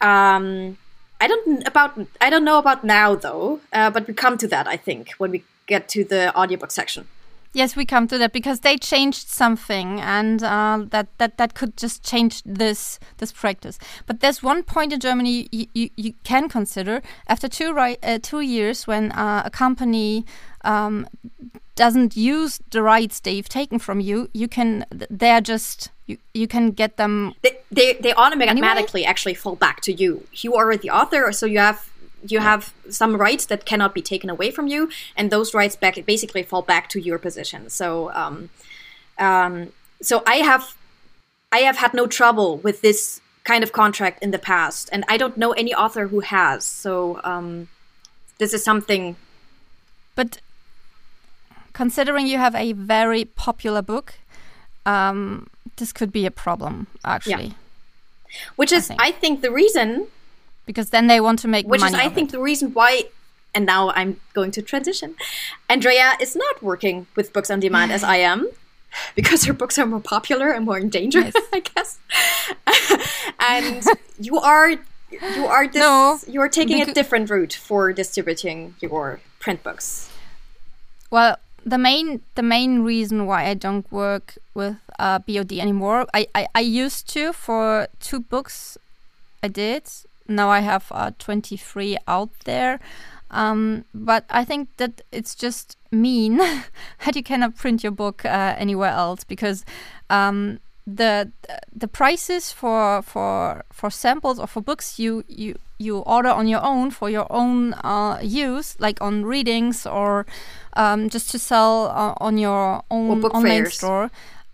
Um, 0.02 0.78
I 1.24 1.28
don't 1.28 1.66
about 1.66 1.98
I 2.20 2.30
don't 2.30 2.44
know 2.44 2.58
about 2.58 2.84
now 2.84 3.16
though, 3.16 3.62
uh, 3.72 3.90
but 3.90 4.08
we 4.08 4.14
come 4.14 4.38
to 4.40 4.48
that 4.50 4.68
I 4.68 4.76
think 4.76 5.12
when 5.20 5.32
we 5.32 5.44
get 5.68 5.88
to 5.90 6.04
the 6.04 6.38
audiobook 6.38 6.72
section. 6.72 7.08
Yes, 7.54 7.78
we 7.78 7.86
come 7.86 8.08
to 8.08 8.18
that 8.18 8.34
because 8.34 8.60
they 8.60 8.78
changed 8.78 9.30
something, 9.30 10.02
and 10.02 10.44
uh, 10.44 10.84
that 10.90 11.08
that 11.20 11.38
that 11.38 11.54
could 11.54 11.78
just 11.78 12.04
change 12.04 12.44
this 12.46 13.00
this 13.20 13.32
practice. 13.32 13.80
But 14.06 14.20
there's 14.20 14.44
one 14.44 14.64
point 14.64 14.92
in 14.92 15.00
Germany 15.00 15.48
you, 15.52 15.68
you, 15.74 15.90
you 15.96 16.14
can 16.26 16.50
consider 16.50 17.02
after 17.28 17.48
two 17.48 17.72
right 17.72 18.00
uh, 18.04 18.20
two 18.22 18.42
years 18.42 18.86
when 18.86 19.14
uh, 19.14 19.44
a 19.46 19.50
company 19.50 20.26
um, 20.66 21.08
doesn't 21.76 22.18
use 22.18 22.60
the 22.72 22.82
rights 22.82 23.22
they've 23.22 23.48
taken 23.48 23.80
from 23.80 24.02
you, 24.02 24.30
you 24.34 24.50
can 24.50 24.86
they're 25.10 25.42
just 25.42 25.90
you, 26.06 26.18
you 26.34 26.48
can 26.48 26.72
get 26.72 26.98
them 26.98 27.34
they 27.44 27.58
they, 27.74 27.94
they 27.94 28.14
automatically 28.14 29.02
anyway? 29.02 29.04
actually 29.04 29.34
fall 29.34 29.56
back 29.56 29.82
to 29.82 29.94
you. 29.94 30.28
You 30.34 30.56
are 30.56 30.76
the 30.78 30.90
author, 30.90 31.32
so 31.32 31.46
you 31.46 31.60
have 31.60 31.90
you 32.26 32.40
have 32.40 32.74
some 32.90 33.18
rights 33.18 33.46
that 33.48 33.66
cannot 33.66 33.94
be 33.94 34.02
taken 34.02 34.30
away 34.30 34.52
from 34.52 34.68
you, 34.68 34.90
and 35.16 35.32
those 35.32 35.54
rights 35.54 35.76
back 35.76 36.04
basically 36.06 36.44
fall 36.44 36.62
back 36.62 36.90
to 36.90 37.00
your 37.00 37.20
position. 37.20 37.70
So 37.70 38.12
um, 38.14 38.50
um, 39.18 39.70
so 40.02 40.24
I 40.26 40.38
have 40.38 40.76
I 41.52 41.60
have 41.60 41.78
had 41.78 41.94
no 41.94 42.08
trouble 42.08 42.58
with 42.58 42.82
this 42.82 43.22
kind 43.44 43.64
of 43.64 43.72
contract 43.72 44.24
in 44.24 44.32
the 44.32 44.40
past, 44.40 44.90
and 44.92 45.04
I 45.08 45.18
don't 45.18 45.38
know 45.38 45.52
any 45.54 45.74
author 45.74 46.08
who 46.08 46.22
has. 46.22 46.66
So 46.66 47.20
um, 47.24 47.68
this 48.38 48.54
is 48.54 48.64
something. 48.64 49.16
But 50.16 50.40
considering 51.74 52.28
you 52.28 52.38
have 52.38 52.56
a 52.56 52.74
very 52.74 53.26
popular 53.26 53.82
book, 53.82 54.16
um, 54.86 55.48
this 55.78 55.92
could 55.92 56.12
be 56.12 56.26
a 56.26 56.32
problem, 56.32 56.88
actually. 57.04 57.48
Yeah. 57.48 57.63
Which 58.56 58.72
is, 58.72 58.86
I 58.86 58.88
think. 58.88 59.02
I 59.02 59.12
think. 59.12 59.42
the 59.42 59.52
reason. 59.52 60.08
Because 60.66 60.92
then 60.92 61.08
they 61.08 61.20
want 61.20 61.40
to 61.40 61.48
make 61.48 61.68
Which 61.68 61.84
is, 61.84 61.94
I 61.94 62.10
think, 62.10 62.30
it. 62.30 62.32
the 62.32 62.40
reason 62.40 62.74
why. 62.74 63.04
And 63.54 63.66
now 63.66 63.92
I'm 63.92 64.20
going 64.34 64.52
to 64.52 64.62
transition. 64.62 65.16
Andrea 65.70 66.14
is 66.20 66.36
not 66.36 66.64
working 66.64 67.06
with 67.16 67.34
books 67.34 67.52
on 67.52 67.60
demand 67.60 67.92
as 67.92 68.04
I 68.04 68.18
am 68.18 68.50
because 69.16 69.44
her 69.46 69.54
books 69.54 69.78
are 69.78 69.86
more 69.86 70.00
popular 70.00 70.50
and 70.52 70.66
more 70.66 70.78
in 70.78 70.90
danger, 70.90 71.20
yes. 71.20 71.36
I 71.54 71.60
guess. 71.60 72.00
and 73.40 73.86
you 74.20 74.40
are 74.40 74.72
you 74.72 75.46
are 75.46 75.68
this, 75.68 75.76
no, 75.76 76.18
you 76.28 76.42
are 76.42 76.50
taking 76.50 76.82
a 76.82 76.94
different 76.94 77.30
route 77.30 77.54
for 77.54 77.94
distributing 77.94 78.76
your 78.80 79.20
print 79.40 79.62
books. 79.64 80.10
Well, 81.12 81.38
the 81.66 81.78
main 81.78 82.22
the 82.36 82.44
main 82.44 82.82
reason 82.82 83.26
why 83.26 83.46
I 83.46 83.54
don't 83.54 83.90
work 83.92 84.38
with 84.54 84.78
uh, 85.00 85.20
BOD 85.20 85.54
anymore, 85.54 86.06
I, 86.14 86.28
I, 86.36 86.48
I 86.56 86.60
used 86.60 87.08
to 87.10 87.34
for 87.34 87.88
two 88.00 88.20
books 88.20 88.78
I 89.42 89.48
did. 89.48 89.84
Now 90.28 90.50
I 90.50 90.60
have 90.60 90.92
uh, 90.92 91.12
23 91.20 91.98
out 92.08 92.30
there. 92.46 92.80
Um, 93.32 93.86
but 93.96 94.26
I 94.30 94.46
think 94.46 94.70
that 94.78 95.02
it's 95.12 95.34
just 95.34 95.76
mean 95.92 96.38
that 97.06 97.16
you 97.16 97.24
cannot 97.24 97.56
print 97.56 97.84
your 97.84 97.92
book 97.92 98.24
uh, 98.26 98.56
anywhere 98.58 98.92
else 98.92 99.24
because 99.24 99.66
um, 100.10 100.60
the 100.86 101.32
the 101.76 101.88
prices 101.88 102.52
for 102.52 103.02
for 103.02 103.64
for 103.72 103.90
samples 103.90 104.38
or 104.38 104.48
for 104.48 104.62
books 104.62 105.00
you 105.00 105.24
you 105.28 105.58
you 105.84 106.00
order 106.00 106.30
on 106.30 106.48
your 106.48 106.64
own 106.64 106.92
for 106.92 107.10
your 107.10 107.28
own 107.30 107.74
uh, 107.84 108.20
use, 108.22 108.76
like 108.80 109.02
on 109.02 109.26
readings 109.26 109.86
or 109.86 110.26
um, 110.78 111.10
just 111.10 111.32
to 111.32 111.40
sell 111.40 111.88
uh, 111.88 112.14
on 112.18 112.38
your 112.38 112.84
own 112.90 113.24
online 113.26 113.64
fairs. 113.64 113.74
store. 113.76 114.10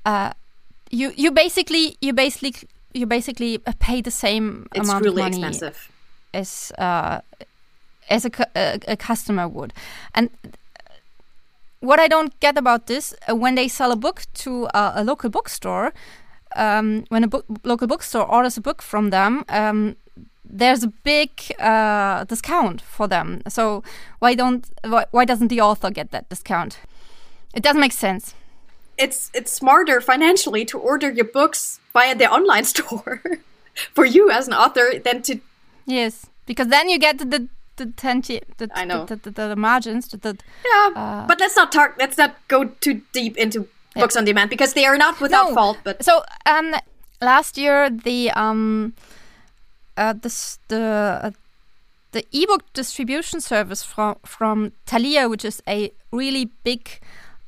Uh, 0.06 0.32
you 0.92 1.12
you 1.16 1.32
basically 1.32 1.96
you 2.02 2.14
basically 2.14 2.54
you 2.94 3.06
basically 3.06 3.58
pay 3.80 4.02
the 4.02 4.12
same 4.12 4.68
it's 4.74 4.90
amount 4.90 5.06
really 5.06 5.22
of 5.22 5.32
money 5.32 5.48
expensive. 5.48 5.92
as 6.34 6.72
uh, 6.78 7.20
as 8.10 8.26
a, 8.26 8.32
a, 8.56 8.80
a 8.88 8.98
customer 8.98 9.48
would, 9.48 9.74
and 10.16 10.30
what 11.80 12.00
I 12.00 12.08
don't 12.08 12.38
get 12.40 12.58
about 12.58 12.88
this, 12.88 13.14
uh, 13.30 13.36
when 13.36 13.56
they 13.56 13.68
sell 13.68 13.92
a 13.92 13.96
book 13.96 14.24
to 14.34 14.66
uh, 14.68 14.94
a 14.96 15.04
local 15.04 15.30
bookstore, 15.30 15.94
um, 16.56 17.06
when 17.10 17.24
a 17.24 17.28
book, 17.28 17.46
local 17.64 17.88
bookstore 17.88 18.26
orders 18.26 18.58
a 18.58 18.62
book 18.62 18.82
from 18.82 19.10
them, 19.12 19.46
um, 19.50 19.96
there's 20.50 20.84
a 20.84 20.88
big 20.88 21.30
uh, 21.60 22.24
discount 22.26 22.82
for 22.82 23.08
them. 23.08 23.42
So 23.48 23.84
why 24.20 24.36
don't 24.36 24.68
why, 24.84 25.06
why 25.12 25.26
doesn't 25.26 25.50
the 25.50 25.62
author 25.62 25.92
get 25.92 26.12
that 26.12 26.28
discount? 26.30 26.80
It 27.54 27.64
doesn't 27.64 27.82
make 27.82 27.94
sense. 27.94 28.34
It's 28.98 29.32
it's 29.34 29.52
smarter 29.52 30.02
financially 30.02 30.66
to 30.66 30.80
order 30.80 31.10
your 31.10 31.26
books 31.26 31.80
via 31.94 32.16
the 32.16 32.30
online 32.30 32.64
store 32.74 33.22
for 33.94 34.06
you 34.06 34.30
as 34.32 34.48
an 34.48 34.54
author 34.54 35.00
than 35.04 35.22
to 35.22 35.40
yes 35.86 36.28
because 36.46 36.68
then 36.68 36.90
you 36.90 37.00
get 37.00 37.18
the 37.18 37.48
the 37.78 37.86
tenti- 37.86 38.44
the, 38.58 38.70
I 38.76 38.84
know 38.84 39.06
the, 39.06 39.16
the, 39.16 39.32
the, 39.32 39.48
the 39.50 39.56
margins 39.56 40.10
the 40.10 40.38
yeah 40.66 40.90
uh, 40.96 41.28
but 41.28 41.40
let's 41.40 41.56
not 41.56 41.72
talk 41.72 41.96
let's 41.98 42.18
not 42.18 42.36
go 42.50 42.66
too 42.66 43.02
deep 43.14 43.38
into 43.38 43.68
yeah. 43.96 44.02
books 44.02 44.18
on 44.18 44.26
demand 44.26 44.50
because 44.50 44.74
they 44.74 44.86
are 44.86 44.98
not 44.98 45.22
without 45.22 45.50
no. 45.50 45.56
fault 45.56 45.78
but 45.86 46.04
so 46.04 46.24
um 46.46 46.76
last 47.22 47.58
year 47.58 47.90
the 47.90 48.32
um 48.32 48.94
uh, 50.00 50.14
the 50.14 50.58
the 50.70 50.82
uh, 51.24 51.32
the 52.12 52.26
ebook 52.32 52.64
distribution 52.74 53.42
service 53.42 53.84
from 53.84 54.16
from 54.26 54.72
Thalia, 54.86 55.30
which 55.30 55.46
is 55.46 55.62
a 55.68 55.92
really 56.12 56.46
big 56.64 57.00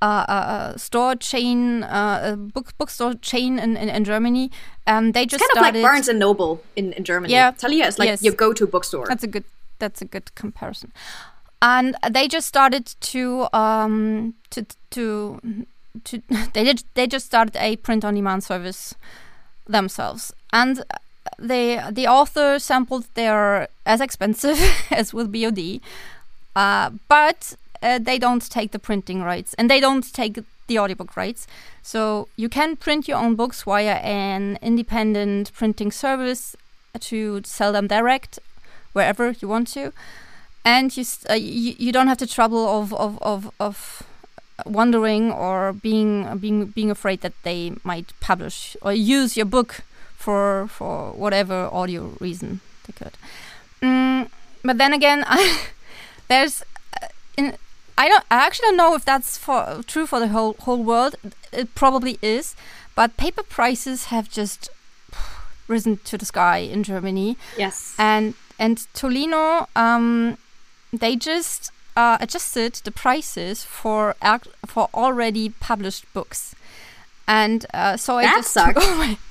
uh, 0.01 0.25
uh, 0.27 0.31
uh 0.31 0.77
store 0.77 1.15
chain, 1.15 1.83
uh, 1.83 2.35
book 2.37 2.77
bookstore 2.77 3.15
chain 3.15 3.57
in, 3.57 3.77
in, 3.77 3.89
in 3.89 4.03
Germany. 4.03 4.51
Um, 4.85 5.13
they 5.13 5.25
just 5.25 5.41
it's 5.41 5.53
kind 5.53 5.63
started, 5.63 5.79
of 5.79 5.83
like 5.83 5.91
Barnes 5.91 6.09
and 6.09 6.19
Noble 6.19 6.61
in, 6.75 6.93
in 6.93 7.03
Germany. 7.03 7.33
Yeah, 7.33 7.51
Thalia 7.51 7.87
is 7.87 7.97
like 7.97 8.07
yes. 8.07 8.23
your 8.23 8.33
go-to 8.33 8.67
bookstore. 8.67 9.07
That's 9.07 9.23
a 9.23 9.27
good 9.27 9.45
that's 9.79 10.01
a 10.01 10.05
good 10.05 10.35
comparison. 10.35 10.91
And 11.63 11.95
they 12.09 12.27
just 12.27 12.47
started 12.47 12.85
to 13.01 13.47
um, 13.53 14.35
to 14.49 14.65
to 14.91 15.65
to 16.03 16.21
they 16.53 16.63
did 16.63 16.83
they 16.93 17.07
just 17.07 17.25
started 17.25 17.55
a 17.55 17.77
print 17.77 18.03
on 18.03 18.15
demand 18.15 18.43
service 18.43 18.95
themselves 19.67 20.33
and 20.51 20.83
they 21.41 21.81
the 21.91 22.07
author 22.07 22.59
samples 22.59 23.07
they 23.13 23.27
are 23.27 23.67
as 23.85 24.01
expensive 24.01 24.59
as 24.91 25.13
with 25.13 25.31
BOD, 25.31 25.81
uh, 26.55 26.91
but 27.07 27.55
uh, 27.81 27.99
they 27.99 28.19
don't 28.19 28.49
take 28.49 28.71
the 28.71 28.79
printing 28.79 29.23
rights 29.23 29.53
and 29.55 29.69
they 29.69 29.79
don't 29.79 30.13
take 30.13 30.39
the 30.67 30.79
audiobook 30.79 31.17
rights. 31.17 31.47
So 31.81 32.27
you 32.35 32.49
can 32.49 32.75
print 32.75 33.07
your 33.07 33.17
own 33.17 33.35
books 33.35 33.63
via 33.63 33.95
an 33.95 34.57
independent 34.61 35.51
printing 35.53 35.91
service 35.91 36.55
to 36.99 37.41
sell 37.43 37.71
them 37.71 37.87
direct 37.87 38.39
wherever 38.93 39.31
you 39.31 39.47
want 39.47 39.67
to, 39.69 39.93
and 40.63 40.95
you 40.95 41.03
uh, 41.29 41.33
you, 41.33 41.75
you 41.77 41.91
don't 41.91 42.07
have 42.07 42.19
the 42.19 42.27
trouble 42.27 42.67
of 42.67 42.93
of 42.93 43.21
of, 43.21 43.51
of 43.59 44.03
wondering 44.65 45.31
or 45.31 45.73
being 45.73 46.37
being 46.37 46.65
being 46.65 46.91
afraid 46.91 47.21
that 47.21 47.33
they 47.43 47.73
might 47.83 48.07
publish 48.19 48.75
or 48.81 48.93
use 48.93 49.35
your 49.35 49.45
book 49.45 49.81
for 50.21 50.67
for 50.67 51.11
whatever 51.13 51.69
audio 51.71 52.13
reason 52.19 52.61
they 52.85 52.93
could. 52.93 53.17
Mm, 53.81 54.29
but 54.63 54.77
then 54.77 54.93
again, 54.93 55.23
I, 55.27 55.67
there's 56.27 56.63
uh, 57.01 57.07
in 57.37 57.57
I 57.97 58.07
don't 58.07 58.23
I 58.29 58.45
actually 58.45 58.67
don't 58.67 58.77
know 58.77 58.95
if 58.95 59.03
that's 59.03 59.37
for 59.37 59.81
true 59.87 60.05
for 60.05 60.19
the 60.19 60.29
whole 60.29 60.55
whole 60.59 60.83
world. 60.83 61.15
It 61.51 61.73
probably 61.75 62.19
is, 62.21 62.55
but 62.95 63.17
paper 63.17 63.43
prices 63.43 64.05
have 64.05 64.29
just 64.29 64.69
risen 65.67 65.97
to 66.05 66.17
the 66.17 66.25
sky 66.25 66.59
in 66.59 66.83
Germany. 66.83 67.37
Yes, 67.57 67.95
and 67.97 68.35
and 68.59 68.77
Tolino, 68.93 69.67
um, 69.75 70.37
they 70.93 71.15
just 71.15 71.71
uh, 71.95 72.17
adjusted 72.21 72.75
the 72.83 72.91
prices 72.91 73.63
for 73.63 74.15
for 74.67 74.89
already 74.93 75.49
published 75.49 76.05
books, 76.13 76.55
and 77.27 77.65
uh, 77.73 77.97
so 77.97 78.17
that 78.17 78.33
I 78.33 78.37
just 78.37 78.51
sucks. 78.53 79.17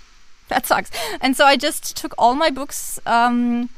that 0.55 0.67
sucks. 0.67 0.91
And 1.21 1.37
so 1.37 1.47
I 1.47 1.57
just 1.57 1.97
took 1.97 2.13
all 2.19 2.35
my 2.35 2.51
books 2.51 2.99
um, 3.07 3.71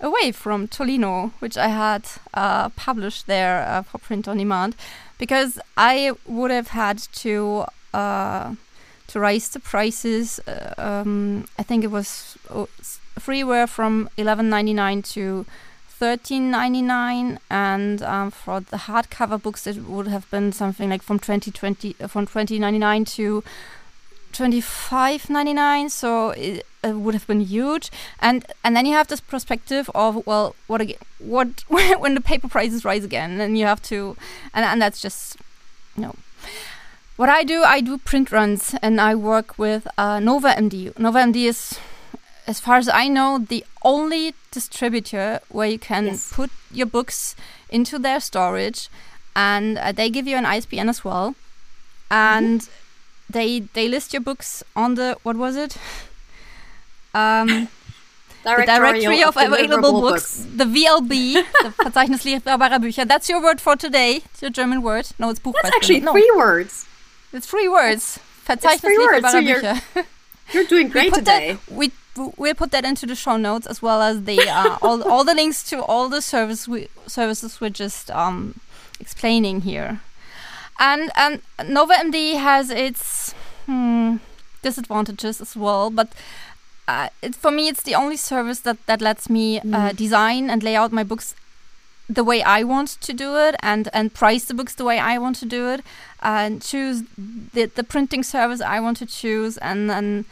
away 0.00 0.30
from 0.32 0.68
Tolino, 0.68 1.32
which 1.40 1.56
I 1.56 1.68
had 1.68 2.06
uh, 2.32 2.68
published 2.70 3.26
there 3.26 3.66
uh, 3.66 3.82
for 3.82 3.98
print 3.98 4.28
on 4.28 4.38
demand, 4.38 4.76
because 5.18 5.58
I 5.76 6.12
would 6.26 6.52
have 6.52 6.68
had 6.68 6.98
to 6.98 7.66
uh, 7.92 8.54
to 9.08 9.20
raise 9.20 9.48
the 9.48 9.58
prices. 9.58 10.38
Uh, 10.46 10.74
um, 10.78 11.46
I 11.58 11.64
think 11.64 11.82
it 11.82 11.90
was 11.90 12.38
oh, 12.48 12.68
freeware 13.18 13.68
from 13.68 14.08
eleven 14.16 14.48
ninety 14.48 14.72
nine 14.72 15.02
to 15.14 15.44
thirteen 15.88 16.48
ninety 16.48 16.82
nine, 16.82 17.40
and 17.50 18.02
um, 18.02 18.30
for 18.30 18.60
the 18.60 18.76
hardcover 18.76 19.42
books, 19.42 19.66
it 19.66 19.84
would 19.84 20.06
have 20.06 20.30
been 20.30 20.52
something 20.52 20.90
like 20.90 21.02
from 21.02 21.18
twenty 21.18 21.50
twenty 21.50 21.94
from 22.06 22.26
twenty 22.26 22.60
ninety 22.60 22.78
nine 22.78 23.04
to 23.04 23.42
twenty 24.32 24.60
five 24.60 25.28
ninety 25.30 25.52
nine. 25.52 25.88
So 25.90 26.30
it, 26.30 26.66
it, 26.82 26.94
would 26.94 27.14
have 27.14 27.26
been 27.26 27.40
huge, 27.40 27.90
and 28.20 28.44
and 28.64 28.76
then 28.76 28.86
you 28.86 28.94
have 28.94 29.08
this 29.08 29.20
perspective 29.20 29.90
of 29.94 30.26
well, 30.26 30.54
what 30.66 30.80
again? 30.80 30.98
What 31.18 31.64
when 31.68 32.14
the 32.14 32.20
paper 32.20 32.48
prices 32.48 32.84
rise 32.84 33.04
again, 33.04 33.38
then 33.38 33.56
you 33.56 33.66
have 33.66 33.82
to, 33.82 34.16
and 34.54 34.64
and 34.64 34.80
that's 34.80 35.00
just 35.00 35.36
you 35.96 36.02
know. 36.02 36.14
What 37.16 37.28
I 37.28 37.44
do, 37.44 37.62
I 37.62 37.82
do 37.82 37.98
print 37.98 38.32
runs, 38.32 38.74
and 38.80 38.98
I 38.98 39.14
work 39.14 39.58
with 39.58 39.86
uh, 39.98 40.20
Nova 40.20 40.54
MD. 40.54 40.98
Nova 40.98 41.18
MD 41.18 41.44
is 41.44 41.78
as 42.50 42.58
far 42.58 42.76
as 42.76 42.88
I 42.88 43.06
know, 43.08 43.38
the 43.38 43.64
only 43.84 44.34
distributor 44.50 45.40
where 45.48 45.68
you 45.68 45.78
can 45.78 46.06
yes. 46.06 46.32
put 46.32 46.50
your 46.72 46.86
books 46.86 47.36
into 47.68 47.98
their 47.98 48.20
storage, 48.20 48.88
and 49.36 49.78
uh, 49.78 49.92
they 49.92 50.10
give 50.10 50.26
you 50.26 50.36
an 50.36 50.44
ISBN 50.44 50.88
as 50.88 51.04
well, 51.04 51.36
and 52.10 52.60
mm-hmm. 52.60 52.79
They 53.32 53.60
they 53.60 53.88
list 53.88 54.12
your 54.12 54.22
books 54.22 54.62
on 54.74 54.94
the 54.94 55.16
what 55.22 55.36
was 55.36 55.56
it? 55.56 55.76
Um, 57.14 57.68
the 58.44 58.64
directory 58.66 59.22
of, 59.22 59.36
of 59.36 59.52
available 59.52 60.00
books, 60.00 60.38
books, 60.38 60.56
the 60.56 60.64
VLB, 60.64 61.34
the 61.34 61.68
Verzeichnis 61.84 62.24
lieferbarer 62.24 62.78
Bücher. 62.78 63.06
That's 63.06 63.28
your 63.28 63.42
word 63.42 63.60
for 63.60 63.76
today. 63.76 64.22
It's 64.26 64.42
your 64.42 64.50
German 64.50 64.82
word. 64.82 65.08
No, 65.18 65.30
it's 65.30 65.40
Buchpreis. 65.40 65.62
That's 65.62 65.76
actually 65.76 66.00
no. 66.00 66.12
three 66.12 66.32
words. 66.36 66.86
It's 67.32 67.46
three 67.46 67.68
words. 67.68 68.18
Verzeichnis 68.46 68.96
lieferbarer 68.96 69.42
Bücher. 69.42 69.82
You're, 69.94 70.04
you're 70.52 70.64
doing 70.64 70.88
great 70.88 71.14
today. 71.14 71.58
That, 71.66 71.74
we 71.74 71.92
we'll 72.36 72.54
put 72.54 72.70
that 72.72 72.84
into 72.84 73.06
the 73.06 73.14
show 73.14 73.36
notes 73.36 73.66
as 73.66 73.80
well 73.80 74.02
as 74.02 74.24
the 74.24 74.40
uh, 74.48 74.78
all 74.82 75.02
all 75.08 75.24
the 75.24 75.34
links 75.34 75.62
to 75.70 75.82
all 75.82 76.08
the 76.08 76.20
service 76.20 76.66
we, 76.66 76.88
services 77.06 77.60
we're 77.60 77.70
just 77.70 78.10
um, 78.10 78.60
explaining 78.98 79.62
here. 79.62 80.00
And 80.80 81.10
um, 81.14 81.42
Nova 81.68 81.92
MD 81.92 82.38
has 82.38 82.70
its 82.70 83.34
hmm, 83.66 84.16
disadvantages 84.62 85.40
as 85.40 85.54
well, 85.54 85.90
but 85.90 86.08
uh, 86.88 87.10
it, 87.22 87.36
for 87.36 87.50
me, 87.50 87.68
it's 87.68 87.82
the 87.82 87.94
only 87.94 88.16
service 88.16 88.60
that 88.60 88.78
that 88.86 89.00
lets 89.00 89.28
me 89.28 89.60
uh, 89.60 89.62
mm. 89.62 89.96
design 89.96 90.50
and 90.50 90.62
lay 90.62 90.74
out 90.74 90.90
my 90.90 91.04
books 91.04 91.34
the 92.08 92.24
way 92.24 92.42
I 92.42 92.64
want 92.64 92.88
to 93.00 93.12
do 93.12 93.36
it, 93.36 93.54
and 93.62 93.88
and 93.92 94.12
price 94.12 94.46
the 94.46 94.54
books 94.54 94.74
the 94.74 94.84
way 94.84 94.98
I 94.98 95.18
want 95.18 95.36
to 95.36 95.46
do 95.46 95.68
it, 95.68 95.82
and 96.22 96.62
choose 96.62 97.02
the 97.54 97.66
the 97.66 97.84
printing 97.84 98.24
service 98.24 98.60
I 98.60 98.80
want 98.80 98.96
to 98.96 99.06
choose, 99.06 99.58
and 99.58 99.90
and 99.90 100.24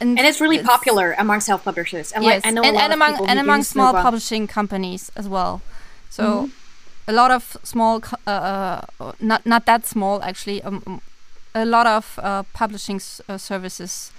and, 0.00 0.18
and 0.18 0.26
it's 0.26 0.40
really 0.40 0.58
it's, 0.58 0.68
popular 0.68 1.14
among 1.18 1.40
self 1.40 1.64
publishers. 1.64 2.12
And 2.12 2.22
yes, 2.22 2.44
like, 2.44 2.46
I 2.46 2.50
know 2.54 2.62
and, 2.62 2.76
and 2.76 2.92
among 2.92 3.28
and 3.28 3.38
among 3.38 3.62
small 3.62 3.92
publishing 3.94 4.46
companies 4.46 5.10
as 5.16 5.28
well. 5.28 5.62
So 6.10 6.22
mm-hmm. 6.22 6.61
A 7.08 7.12
lot 7.12 7.30
of 7.30 7.56
small, 7.62 8.02
uh, 8.26 8.82
uh, 9.00 9.12
not 9.20 9.44
not 9.46 9.66
that 9.66 9.86
small 9.86 10.22
actually. 10.22 10.62
Um, 10.62 10.82
um 10.86 11.00
a 11.54 11.66
lot 11.66 11.86
of 11.86 12.18
uh, 12.22 12.42
publishing 12.54 12.98
uh, 13.28 13.36
services 13.36 14.10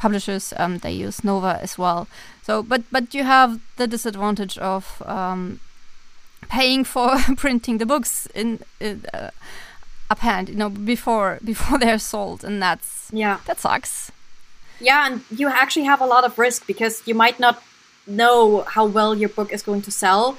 publishers 0.00 0.54
um, 0.56 0.78
they 0.78 0.92
use 0.92 1.22
Nova 1.22 1.58
as 1.62 1.78
well. 1.78 2.08
So, 2.42 2.62
but 2.62 2.82
but 2.90 3.14
you 3.14 3.24
have 3.24 3.60
the 3.76 3.86
disadvantage 3.86 4.58
of 4.58 5.02
um, 5.06 5.60
paying 6.48 6.84
for 6.84 7.18
printing 7.36 7.78
the 7.78 7.86
books 7.86 8.26
in, 8.34 8.60
in 8.80 9.04
uh, 9.12 9.30
hand, 10.18 10.48
you 10.48 10.56
know, 10.56 10.70
before 10.70 11.38
before 11.44 11.78
they're 11.78 11.98
sold, 11.98 12.44
and 12.44 12.62
that's 12.62 13.10
yeah, 13.12 13.38
that 13.46 13.60
sucks. 13.60 14.10
Yeah, 14.80 15.06
and 15.06 15.20
you 15.30 15.48
actually 15.48 15.86
have 15.86 16.00
a 16.00 16.06
lot 16.06 16.24
of 16.24 16.38
risk 16.38 16.66
because 16.66 17.02
you 17.06 17.14
might 17.14 17.38
not 17.38 17.62
know 18.06 18.62
how 18.62 18.86
well 18.86 19.14
your 19.14 19.28
book 19.28 19.52
is 19.52 19.62
going 19.62 19.82
to 19.82 19.90
sell, 19.90 20.38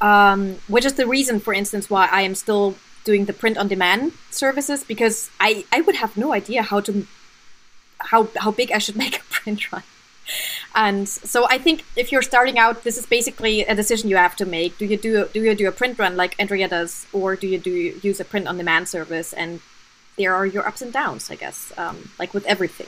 um, 0.00 0.56
which 0.68 0.84
is 0.84 0.94
the 0.94 1.06
reason, 1.06 1.40
for 1.40 1.54
instance, 1.54 1.88
why 1.88 2.08
I 2.10 2.22
am 2.22 2.34
still 2.34 2.74
doing 3.04 3.26
the 3.26 3.32
print 3.32 3.58
on 3.58 3.68
demand 3.68 4.12
services 4.30 4.82
because 4.82 5.30
I, 5.38 5.64
I 5.70 5.82
would 5.82 5.96
have 5.96 6.16
no 6.16 6.32
idea 6.32 6.62
how 6.62 6.80
to 6.80 7.06
how 8.00 8.28
how 8.36 8.50
big 8.50 8.72
I 8.72 8.78
should 8.78 8.96
make 9.04 9.18
a 9.20 9.24
print 9.24 9.72
run. 9.72 9.82
And 10.74 11.08
so 11.08 11.46
I 11.48 11.58
think 11.58 11.84
if 11.96 12.10
you're 12.10 12.22
starting 12.22 12.58
out, 12.58 12.82
this 12.82 12.96
is 12.96 13.06
basically 13.06 13.60
a 13.62 13.74
decision 13.74 14.08
you 14.08 14.16
have 14.16 14.36
to 14.36 14.46
make. 14.46 14.78
Do 14.78 14.86
you 14.86 14.96
do 14.96 15.28
do 15.32 15.42
you 15.42 15.54
do 15.54 15.68
a 15.68 15.72
print 15.72 15.98
run 15.98 16.16
like 16.16 16.34
Andrea 16.38 16.68
does, 16.68 17.06
or 17.12 17.36
do 17.36 17.46
you 17.46 17.58
do 17.58 17.70
you 17.70 18.00
use 18.02 18.20
a 18.20 18.24
print 18.24 18.48
on 18.48 18.56
demand 18.56 18.88
service? 18.88 19.32
And 19.32 19.60
there 20.16 20.34
are 20.34 20.46
your 20.46 20.66
ups 20.66 20.82
and 20.82 20.92
downs, 20.92 21.30
I 21.30 21.34
guess, 21.34 21.72
um, 21.76 22.10
like 22.18 22.34
with 22.34 22.46
everything. 22.46 22.86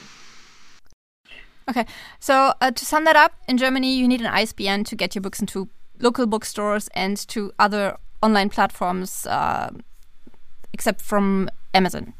Okay, 1.68 1.84
so 2.20 2.54
uh, 2.60 2.70
to 2.70 2.84
sum 2.84 3.04
that 3.04 3.16
up, 3.16 3.34
in 3.48 3.56
Germany, 3.56 3.96
you 3.96 4.06
need 4.06 4.20
an 4.20 4.28
ISBN 4.28 4.84
to 4.84 4.94
get 4.94 5.16
your 5.16 5.22
books 5.22 5.40
into 5.40 5.68
local 5.98 6.26
bookstores 6.26 6.88
and 6.94 7.16
to 7.28 7.52
other 7.58 7.96
online 8.22 8.50
platforms, 8.50 9.26
uh, 9.26 9.70
except 10.72 11.00
from 11.00 11.48
Amazon. 11.74 12.14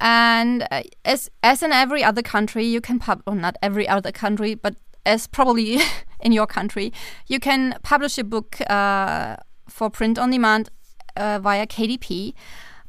And 0.00 0.66
uh, 0.70 0.82
as 1.04 1.30
as 1.42 1.62
in 1.62 1.72
every 1.72 2.04
other 2.04 2.22
country, 2.22 2.64
you 2.64 2.80
can 2.80 2.98
pub, 2.98 3.22
or 3.26 3.34
not 3.34 3.56
every 3.62 3.88
other 3.88 4.12
country, 4.12 4.54
but 4.54 4.76
as 5.04 5.26
probably 5.26 5.80
in 6.20 6.32
your 6.32 6.46
country, 6.46 6.92
you 7.26 7.40
can 7.40 7.78
publish 7.82 8.18
a 8.18 8.24
book 8.24 8.60
uh, 8.70 9.36
for 9.68 9.90
print 9.90 10.18
on 10.18 10.30
demand 10.30 10.70
uh, 11.16 11.38
via 11.40 11.66
KDP, 11.66 12.34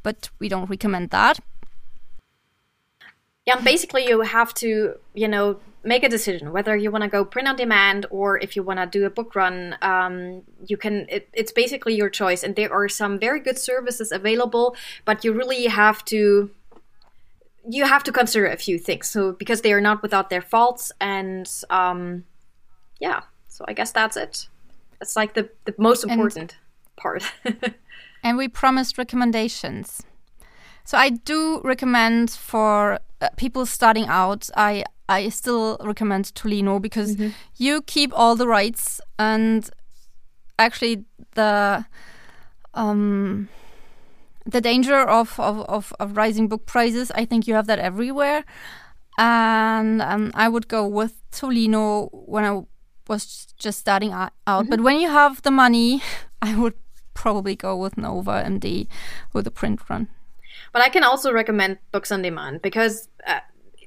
but 0.02 0.30
we 0.38 0.48
don't 0.48 0.70
recommend 0.70 1.10
that 1.10 1.40
yeah, 3.46 3.60
basically 3.60 4.06
you 4.06 4.20
have 4.20 4.54
to, 4.54 4.94
you 5.14 5.28
know, 5.28 5.58
make 5.82 6.04
a 6.04 6.08
decision 6.08 6.52
whether 6.52 6.76
you 6.76 6.90
want 6.90 7.02
to 7.02 7.08
go 7.08 7.24
print 7.24 7.48
on 7.48 7.56
demand 7.56 8.06
or 8.10 8.38
if 8.38 8.54
you 8.54 8.62
want 8.62 8.78
to 8.78 8.86
do 8.86 9.06
a 9.06 9.10
book 9.10 9.34
run. 9.34 9.76
Um, 9.82 10.42
you 10.66 10.76
can. 10.76 11.06
It, 11.08 11.28
it's 11.32 11.52
basically 11.52 11.94
your 11.94 12.10
choice, 12.10 12.42
and 12.42 12.54
there 12.56 12.72
are 12.72 12.88
some 12.88 13.18
very 13.18 13.40
good 13.40 13.58
services 13.58 14.12
available, 14.12 14.76
but 15.04 15.24
you 15.24 15.32
really 15.32 15.66
have 15.66 16.04
to. 16.06 16.50
You 17.68 17.84
have 17.84 18.02
to 18.04 18.12
consider 18.12 18.46
a 18.46 18.56
few 18.56 18.78
things, 18.78 19.08
so 19.08 19.32
because 19.32 19.60
they 19.60 19.72
are 19.72 19.80
not 19.80 20.02
without 20.02 20.30
their 20.30 20.42
faults, 20.42 20.92
and 21.00 21.50
um, 21.70 22.24
yeah. 22.98 23.22
So 23.48 23.64
I 23.68 23.72
guess 23.72 23.92
that's 23.92 24.16
it. 24.16 24.48
It's 25.00 25.16
like 25.16 25.34
the 25.34 25.48
the 25.64 25.74
most 25.78 26.04
important 26.04 26.36
and, 26.36 26.54
part. 26.96 27.24
and 28.22 28.36
we 28.36 28.48
promised 28.48 28.98
recommendations. 28.98 30.02
So 30.84 30.98
I 30.98 31.10
do 31.10 31.60
recommend 31.62 32.30
for 32.30 32.98
uh, 33.20 33.28
people 33.36 33.66
starting 33.66 34.06
out. 34.06 34.48
I 34.56 34.84
I 35.10 35.28
still 35.28 35.76
recommend 35.80 36.26
Tolino 36.26 36.80
because 36.80 37.16
mm-hmm. 37.16 37.30
you 37.56 37.82
keep 37.82 38.12
all 38.14 38.36
the 38.36 38.46
rights 38.46 39.00
and 39.18 39.68
actually 40.58 41.04
the 41.34 41.84
um 42.74 43.48
the 44.46 44.60
danger 44.60 44.96
of, 44.96 45.38
of, 45.38 45.60
of, 45.68 45.92
of 46.00 46.16
rising 46.16 46.48
book 46.48 46.64
prices. 46.66 47.10
I 47.14 47.24
think 47.24 47.46
you 47.46 47.54
have 47.54 47.66
that 47.66 47.78
everywhere, 47.78 48.44
and 49.18 50.00
um, 50.00 50.30
I 50.34 50.48
would 50.48 50.68
go 50.68 50.86
with 50.86 51.22
Tolino 51.30 52.08
when 52.12 52.44
I 52.44 52.62
was 53.06 53.48
just 53.58 53.78
starting 53.80 54.12
out. 54.12 54.32
Mm-hmm. 54.46 54.70
But 54.70 54.80
when 54.80 55.00
you 55.00 55.10
have 55.10 55.42
the 55.42 55.50
money, 55.50 56.02
I 56.42 56.56
would 56.56 56.74
probably 57.14 57.56
go 57.56 57.76
with 57.76 57.98
Nova 57.98 58.42
MD 58.46 58.86
with 59.32 59.46
a 59.46 59.50
print 59.50 59.80
run. 59.90 60.08
But 60.72 60.82
I 60.82 60.88
can 60.88 61.04
also 61.04 61.32
recommend 61.32 61.78
books 61.92 62.12
on 62.12 62.22
demand 62.22 62.62
because. 62.62 63.08
Uh, 63.26 63.40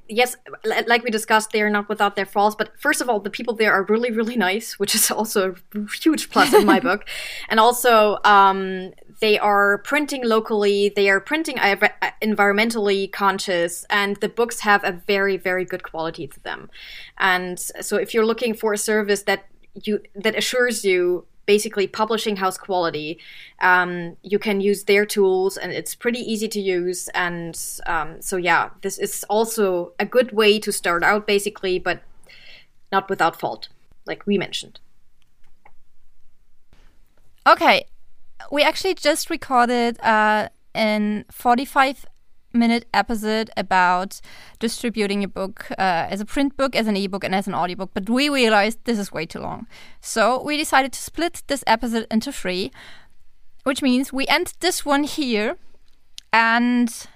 yes, 0.08 0.36
like 0.64 1.02
we 1.02 1.10
discussed, 1.10 1.50
they 1.50 1.62
are 1.62 1.70
not 1.70 1.88
without 1.88 2.16
their 2.16 2.26
faults. 2.26 2.56
But 2.56 2.78
first 2.78 3.00
of 3.00 3.08
all, 3.08 3.20
the 3.20 3.30
people 3.30 3.54
there 3.54 3.72
are 3.72 3.84
really, 3.84 4.10
really 4.10 4.36
nice, 4.36 4.78
which 4.78 4.94
is 4.94 5.10
also 5.10 5.54
a 5.74 5.78
huge 6.00 6.30
plus 6.30 6.52
in 6.52 6.66
my 6.66 6.80
book. 6.88 7.06
And 7.48 7.58
also, 7.60 8.18
um, 8.24 8.92
they 9.20 9.38
are 9.38 9.78
printing 9.78 10.24
locally. 10.24 10.92
They 10.94 11.08
are 11.08 11.20
printing 11.20 11.56
environmentally 11.56 13.10
conscious, 13.10 13.84
and 13.90 14.16
the 14.16 14.28
books 14.28 14.60
have 14.60 14.84
a 14.84 14.92
very, 14.92 15.36
very 15.36 15.64
good 15.64 15.82
quality 15.82 16.26
to 16.26 16.40
them. 16.40 16.70
And 17.18 17.58
so, 17.58 17.96
if 17.96 18.12
you're 18.14 18.26
looking 18.26 18.54
for 18.54 18.72
a 18.72 18.78
service 18.78 19.22
that 19.22 19.46
you 19.74 20.00
that 20.14 20.36
assures 20.36 20.84
you 20.84 21.26
basically 21.46 21.86
publishing 21.86 22.36
house 22.36 22.58
quality. 22.58 23.18
Um, 23.60 24.16
you 24.22 24.38
can 24.38 24.60
use 24.60 24.84
their 24.84 25.06
tools, 25.06 25.56
and 25.56 25.72
it's 25.72 25.94
pretty 25.94 26.20
easy 26.20 26.48
to 26.48 26.60
use. 26.60 27.08
And 27.08 27.60
um, 27.86 28.20
so, 28.20 28.36
yeah, 28.36 28.70
this 28.82 28.98
is 28.98 29.24
also 29.28 29.92
a 29.98 30.06
good 30.06 30.32
way 30.32 30.58
to 30.60 30.72
start 30.72 31.02
out, 31.02 31.26
basically, 31.26 31.78
but 31.78 32.02
not 32.92 33.08
without 33.08 33.38
fault, 33.38 33.68
like 34.06 34.26
we 34.26 34.38
mentioned. 34.38 34.78
Okay, 37.46 37.86
we 38.50 38.62
actually 38.62 38.94
just 38.94 39.28
recorded 39.28 40.00
uh, 40.00 40.48
in 40.74 41.24
45 41.30 42.06
minute 42.54 42.86
episode 42.94 43.50
about 43.56 44.20
distributing 44.58 45.24
a 45.24 45.28
book 45.28 45.66
uh, 45.72 46.06
as 46.10 46.20
a 46.20 46.24
print 46.24 46.56
book, 46.56 46.74
as 46.76 46.86
an 46.86 46.96
ebook, 46.96 47.24
and 47.24 47.34
as 47.34 47.46
an 47.46 47.54
audiobook. 47.54 47.90
But 47.92 48.08
we 48.08 48.28
realized 48.28 48.78
this 48.84 48.98
is 48.98 49.12
way 49.12 49.26
too 49.26 49.40
long. 49.40 49.66
So 50.00 50.42
we 50.42 50.56
decided 50.56 50.92
to 50.92 51.00
split 51.00 51.42
this 51.46 51.64
episode 51.66 52.06
into 52.10 52.32
three, 52.32 52.70
which 53.64 53.82
means 53.82 54.12
we 54.12 54.26
end 54.28 54.54
this 54.60 54.84
one 54.84 55.04
here 55.04 55.56
and 56.32 57.06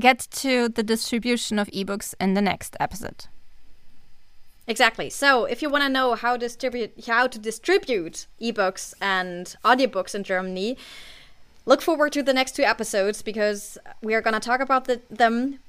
get 0.00 0.18
to 0.30 0.68
the 0.68 0.82
distribution 0.82 1.58
of 1.58 1.68
ebooks 1.68 2.14
in 2.20 2.34
the 2.34 2.42
next 2.42 2.76
episode. 2.78 3.26
Exactly. 4.68 5.08
So, 5.08 5.46
if 5.46 5.62
you 5.62 5.70
want 5.70 5.84
to 5.84 5.88
know 5.88 6.14
how 6.14 6.36
distribute 6.36 7.06
how 7.06 7.26
to 7.26 7.38
distribute 7.38 8.26
ebooks 8.40 8.92
and 9.00 9.56
audiobooks 9.64 10.14
in 10.14 10.24
Germany, 10.24 10.76
look 11.68 11.82
forward 11.82 12.12
to 12.12 12.22
the 12.22 12.32
next 12.32 12.56
two 12.56 12.64
episodes 12.64 13.22
because 13.22 13.78
we 14.02 14.14
are 14.14 14.22
going 14.22 14.34
to 14.34 14.40
talk 14.40 14.60
about 14.60 14.86
the, 14.86 15.00
them. 15.10 15.60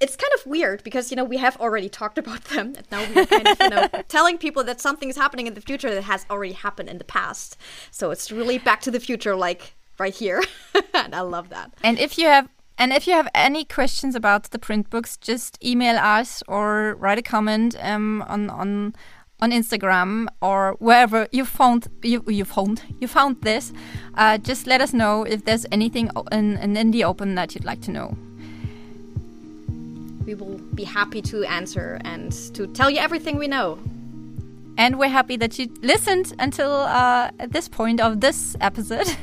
It's 0.00 0.16
kind 0.16 0.32
of 0.34 0.46
weird 0.46 0.82
because 0.82 1.10
you 1.10 1.16
know 1.16 1.24
we 1.24 1.36
have 1.36 1.56
already 1.60 1.88
talked 1.88 2.18
about 2.18 2.44
them, 2.44 2.74
and 2.76 2.86
now 2.90 3.06
we're 3.14 3.26
kind 3.26 3.46
of 3.46 3.56
you 3.60 3.68
know 3.68 3.88
telling 4.08 4.38
people 4.38 4.64
that 4.64 4.80
something 4.80 5.08
is 5.08 5.16
happening 5.16 5.46
in 5.46 5.54
the 5.54 5.60
future 5.60 5.94
that 5.94 6.02
has 6.04 6.26
already 6.30 6.54
happened 6.54 6.88
in 6.88 6.98
the 6.98 7.04
past. 7.04 7.56
So 7.90 8.10
it's 8.10 8.32
really 8.32 8.58
back 8.58 8.80
to 8.82 8.90
the 8.90 8.98
future, 8.98 9.36
like 9.36 9.74
right 9.98 10.14
here, 10.14 10.42
and 10.94 11.14
I 11.14 11.20
love 11.20 11.50
that. 11.50 11.72
And 11.84 11.98
if 11.98 12.18
you 12.18 12.26
have 12.26 12.48
and 12.78 12.92
if 12.92 13.06
you 13.06 13.12
have 13.12 13.28
any 13.34 13.64
questions 13.64 14.14
about 14.14 14.50
the 14.50 14.58
print 14.58 14.88
books, 14.90 15.16
just 15.16 15.62
email 15.62 15.96
us 15.98 16.42
or 16.48 16.96
write 16.98 17.18
a 17.18 17.22
comment 17.22 17.76
um, 17.80 18.22
on 18.26 18.50
on 18.50 18.94
on 19.42 19.50
Instagram 19.50 20.28
or 20.40 20.76
wherever 20.78 21.26
you 21.32 21.44
found 21.44 21.88
you 22.02 22.22
you 22.28 22.44
found 22.44 22.82
you 23.00 23.08
found 23.08 23.42
this. 23.42 23.72
Uh, 24.14 24.38
just 24.38 24.66
let 24.66 24.80
us 24.80 24.94
know 24.94 25.24
if 25.24 25.44
there's 25.44 25.66
anything 25.72 26.10
in, 26.30 26.56
in 26.58 26.90
the 26.92 27.04
open 27.04 27.34
that 27.34 27.54
you'd 27.54 27.64
like 27.64 27.82
to 27.82 27.90
know. 27.90 28.16
We 30.24 30.34
will 30.34 30.58
be 30.74 30.84
happy 30.84 31.20
to 31.22 31.44
answer 31.44 31.98
and 32.04 32.32
to 32.54 32.68
tell 32.68 32.88
you 32.88 33.00
everything 33.00 33.36
we 33.36 33.48
know. 33.48 33.78
And 34.78 34.98
we're 34.98 35.08
happy 35.08 35.36
that 35.36 35.58
you 35.58 35.68
listened 35.82 36.32
until 36.38 36.70
uh, 36.72 37.30
this 37.48 37.68
point 37.68 38.00
of 38.00 38.20
this 38.20 38.56
episode. 38.60 39.08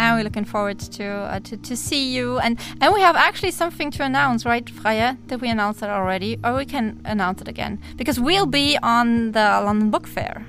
and 0.00 0.16
we're 0.16 0.24
looking 0.24 0.46
forward 0.46 0.78
to, 0.78 1.04
uh, 1.04 1.40
to 1.40 1.56
to 1.58 1.76
see 1.76 2.12
you. 2.14 2.38
And 2.38 2.58
and 2.80 2.94
we 2.94 3.00
have 3.02 3.16
actually 3.16 3.50
something 3.50 3.90
to 3.92 4.02
announce, 4.02 4.46
right, 4.46 4.68
Freya? 4.68 5.18
Did 5.26 5.42
we 5.42 5.50
announce 5.50 5.82
it 5.82 5.90
already, 5.90 6.38
or 6.42 6.54
we 6.54 6.64
can 6.64 7.00
announce 7.04 7.42
it 7.42 7.48
again? 7.48 7.78
Because 7.96 8.18
we'll 8.18 8.46
be 8.46 8.78
on 8.82 9.32
the 9.32 9.46
London 9.66 9.90
Book 9.90 10.06
Fair. 10.06 10.46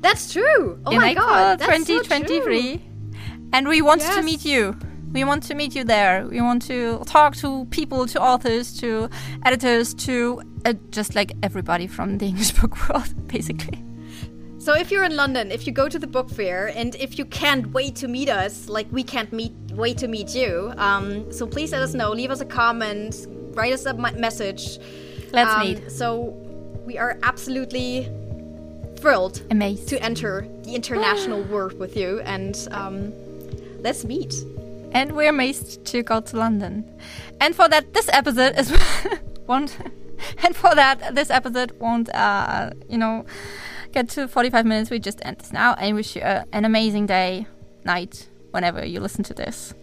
That's 0.00 0.32
true. 0.32 0.78
Oh 0.84 0.90
in 0.90 0.98
my 1.00 1.10
April 1.10 1.26
god, 1.26 1.60
2023, 1.60 2.74
so 2.74 2.80
and 3.54 3.66
we 3.68 3.80
want 3.80 4.02
yes. 4.02 4.14
to 4.16 4.22
meet 4.22 4.44
you. 4.44 4.76
We 5.12 5.24
want 5.24 5.42
to 5.44 5.54
meet 5.54 5.74
you 5.74 5.84
there. 5.84 6.26
We 6.26 6.42
want 6.42 6.60
to 6.66 7.02
talk 7.06 7.36
to 7.36 7.64
people, 7.70 8.06
to 8.08 8.20
authors, 8.20 8.78
to 8.80 9.08
editors, 9.46 9.94
to 10.06 10.42
uh, 10.66 10.74
just 10.90 11.14
like 11.14 11.32
everybody 11.42 11.86
from 11.86 12.18
the 12.18 12.26
English 12.26 12.52
book 12.60 12.76
world, 12.88 13.14
basically. 13.28 13.82
So 14.66 14.74
if 14.74 14.90
you're 14.90 15.04
in 15.04 15.14
London, 15.14 15.52
if 15.52 15.64
you 15.64 15.72
go 15.72 15.88
to 15.88 15.96
the 15.96 16.08
book 16.08 16.28
fair, 16.28 16.72
and 16.74 16.96
if 16.96 17.20
you 17.20 17.24
can't 17.24 17.70
wait 17.72 17.94
to 18.02 18.08
meet 18.08 18.28
us, 18.28 18.68
like 18.68 18.88
we 18.90 19.04
can't 19.04 19.32
meet 19.32 19.52
wait 19.70 19.96
to 19.98 20.08
meet 20.08 20.34
you, 20.34 20.72
um, 20.76 21.32
so 21.32 21.46
please 21.46 21.70
let 21.70 21.82
us 21.82 21.94
know. 21.94 22.10
Leave 22.10 22.32
us 22.32 22.40
a 22.40 22.44
comment, 22.44 23.28
write 23.54 23.72
us 23.72 23.86
a 23.86 23.94
message. 23.94 24.80
Let's 25.30 25.54
um, 25.54 25.60
meet. 25.60 25.92
So 25.92 26.34
we 26.84 26.98
are 26.98 27.16
absolutely 27.22 28.10
thrilled, 28.96 29.40
amazed 29.52 29.86
to 29.90 30.02
enter 30.02 30.48
the 30.64 30.74
international 30.74 31.42
world 31.52 31.78
with 31.78 31.96
you, 31.96 32.18
and 32.22 32.66
um, 32.72 33.12
let's 33.82 34.04
meet. 34.04 34.34
And 34.90 35.12
we're 35.12 35.30
amazed 35.30 35.84
to 35.92 36.02
go 36.02 36.20
to 36.22 36.36
London. 36.36 36.90
And 37.40 37.54
for 37.54 37.68
that, 37.68 37.94
this 37.94 38.08
episode 38.08 38.58
is 38.58 38.76
won't. 39.46 39.78
And 40.42 40.56
for 40.56 40.74
that, 40.74 41.14
this 41.14 41.28
episode 41.30 41.72
won't, 41.78 42.08
uh, 42.14 42.70
you 42.88 42.96
know 42.96 43.26
get 43.92 44.08
to 44.10 44.28
45 44.28 44.66
minutes, 44.66 44.90
we 44.90 44.98
just 44.98 45.20
end 45.24 45.38
this 45.38 45.52
now 45.52 45.74
and 45.74 45.94
wish 45.94 46.16
you 46.16 46.22
a, 46.22 46.44
an 46.52 46.64
amazing 46.64 47.06
day, 47.06 47.46
night, 47.84 48.28
whenever 48.50 48.84
you 48.84 49.00
listen 49.00 49.24
to 49.24 49.34
this. 49.34 49.74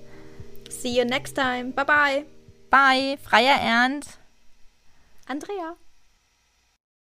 See 0.70 0.96
you 0.96 1.06
next 1.06 1.34
time. 1.34 1.72
Bye 1.72 1.84
bye. 1.84 2.26
Bye. 2.70 3.18
Freya 3.22 3.58
and 3.62 4.08
Andrea. 5.28 5.76